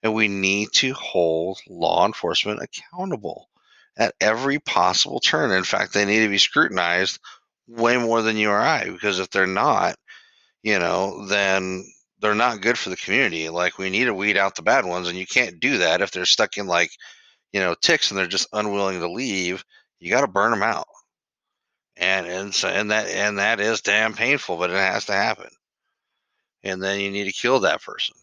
and 0.03 0.15
we 0.15 0.29
need 0.29 0.69
to 0.75 0.93
hold 0.95 1.59
law 1.69 2.07
enforcement 2.07 2.61
accountable 2.63 3.49
at 3.97 4.15
every 4.21 4.59
possible 4.59 5.21
turn. 5.21 5.51
In 5.51 5.65
fact, 5.65 5.93
they 5.93 6.05
need 6.05 6.21
to 6.21 6.29
be 6.29 6.39
scrutinized 6.39 7.19
way 7.69 7.97
more 7.97 8.23
than 8.23 8.37
you 8.37 8.51
or 8.51 8.59
I, 8.59 8.91
because 8.91 9.19
if 9.19 9.31
they're 9.31 9.47
not, 9.47 9.97
you 10.63 10.79
know, 10.79 11.27
then 11.27 11.85
they're 12.21 12.35
not 12.35 12.61
good 12.61 12.79
for 12.79 12.91
the 12.91 12.97
community. 12.97 13.49
Like 13.49 13.79
we 13.79 13.91
need 13.91 14.05
to 14.07 14.15
weed 14.15 14.37
out 14.37 14.57
the 14.57 14.63
bad 14.63 14.85
ones, 14.85 15.09
and 15.09 15.19
you 15.19 15.27
can't 15.27 15.61
do 15.61 15.79
that 15.79 16.01
if 16.03 16.11
they're 16.11 16.25
stuck 16.25 16.57
in 16.57 16.67
like, 16.67 16.91
you 17.53 17.61
know, 17.61 17.75
ticks 17.81 18.11
and 18.11 18.19
they're 18.19 18.27
just 18.27 18.49
unwilling 18.53 19.01
to 19.01 19.11
leave. 19.11 19.65
You 20.01 20.11
got 20.11 20.23
to 20.23 20.29
burn 20.29 20.51
them 20.51 20.63
out, 20.63 20.87
and 21.97 22.27
and 22.27 22.55
so, 22.55 22.69
and 22.69 22.91
that 22.91 23.09
and 23.09 23.39
that 23.39 23.61
is 23.61 23.81
damn 23.81 24.15
painful, 24.15 24.57
but 24.57 24.71
it 24.71 24.77
has 24.77 25.07
to 25.07 25.13
happen. 25.13 25.51
And 26.65 26.83
then 26.83 27.01
you 27.01 27.11
need 27.11 27.25
to 27.25 27.33
kill 27.33 27.61
that 27.61 27.83
person 27.83 28.15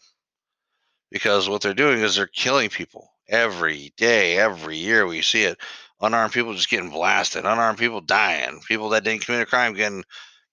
because 1.12 1.49
what 1.49 1.62
they're 1.62 1.73
doing 1.73 1.99
is 1.99 2.15
they're 2.15 2.27
killing 2.27 2.69
people 2.69 3.12
every 3.27 3.93
day, 3.97 4.38
every 4.38 4.77
year. 4.77 5.05
We 5.05 5.21
see 5.21 5.43
it. 5.43 5.58
Unarmed 6.01 6.34
people 6.34 6.53
just 6.53 6.69
getting 6.69 6.89
blasted, 6.91 7.45
unarmed 7.45 7.77
people 7.77 7.99
dying, 7.99 8.62
people 8.67 8.89
that 8.89 9.03
didn't 9.03 9.25
commit 9.25 9.41
a 9.41 9.45
crime 9.45 9.73
getting 9.73 10.05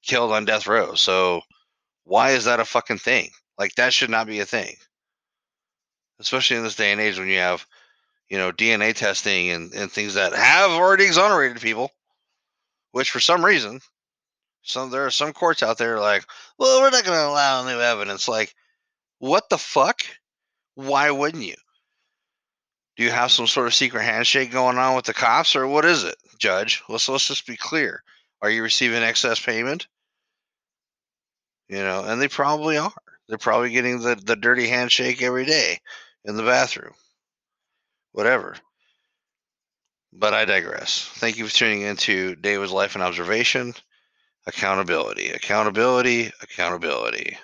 killed 0.03 0.33
on 0.33 0.45
death 0.45 0.67
row. 0.67 0.95
So 0.95 1.43
why 2.05 2.31
is 2.31 2.47
that 2.47 2.61
a 2.61 2.65
fucking 2.65 2.99
thing? 2.99 3.31
Like 3.59 3.75
that 3.77 3.93
should 3.93 4.11
not 4.11 4.27
be 4.27 4.41
a 4.41 4.47
thing. 4.47 4.75
Especially 6.19 6.57
in 6.57 6.63
this 6.65 6.77
day 6.77 6.93
and 6.93 7.01
age 7.01 7.19
when 7.19 7.29
you 7.29 7.39
have, 7.39 7.65
you 8.29 8.39
know, 8.39 8.51
DNA 8.51 8.95
testing 8.95 9.51
and, 9.51 9.73
and 9.73 9.91
things 9.91 10.15
that 10.15 10.33
have 10.33 10.71
already 10.71 11.05
exonerated 11.05 11.61
people, 11.61 11.93
which 12.97 13.11
for 13.11 13.21
some 13.21 13.45
reason, 13.45 13.79
some 14.63 14.89
there 14.89 15.05
are 15.05 15.11
some 15.11 15.35
courts 15.35 15.63
out 15.63 15.77
there 15.77 16.01
like, 16.01 16.25
well, 16.57 16.81
we're 16.81 16.89
not 16.89 17.05
going 17.05 17.19
to 17.19 17.29
allow 17.29 17.63
new 17.63 17.79
evidence. 17.79 18.27
Like, 18.27 18.55
what 19.19 19.51
the 19.51 19.59
fuck? 19.59 20.01
Why 20.77 21.11
wouldn't 21.11 21.45
you? 21.45 21.57
Do 22.97 23.05
you 23.05 23.11
have 23.11 23.31
some 23.31 23.49
sort 23.49 23.67
of 23.67 23.75
secret 23.75 24.03
handshake 24.03 24.51
going 24.51 24.79
on 24.79 24.97
with 24.97 25.05
the 25.05 25.13
cops, 25.13 25.55
or 25.55 25.67
what 25.67 25.85
is 25.85 26.05
it, 26.05 26.17
Judge? 26.39 26.83
Let's 26.89 27.07
let's 27.07 27.29
just 27.29 27.47
be 27.47 27.59
clear. 27.59 28.03
Are 28.41 28.49
you 28.49 28.63
receiving 28.63 29.03
excess 29.03 29.39
payment? 29.45 29.89
You 31.69 31.81
know, 31.81 32.03
and 32.03 32.19
they 32.19 32.29
probably 32.29 32.79
are. 32.79 32.95
They're 33.29 33.37
probably 33.37 33.73
getting 33.73 34.01
the, 34.01 34.15
the 34.15 34.37
dirty 34.37 34.69
handshake 34.69 35.21
every 35.21 35.45
day 35.45 35.81
in 36.25 36.39
the 36.39 36.45
bathroom. 36.45 36.95
Whatever. 38.13 38.57
But 40.19 40.33
I 40.33 40.47
digress. 40.47 41.05
Thank 41.17 41.37
you 41.37 41.47
for 41.47 41.55
tuning 41.55 41.83
into 41.83 42.37
David's 42.37 42.73
Life 42.73 42.95
and 42.95 43.05
Observation. 43.05 43.75
Accountability, 44.47 45.31
accountability, 45.31 46.33
accountability. 46.41 47.37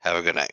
Have 0.00 0.16
a 0.16 0.22
good 0.22 0.36
night. 0.36 0.52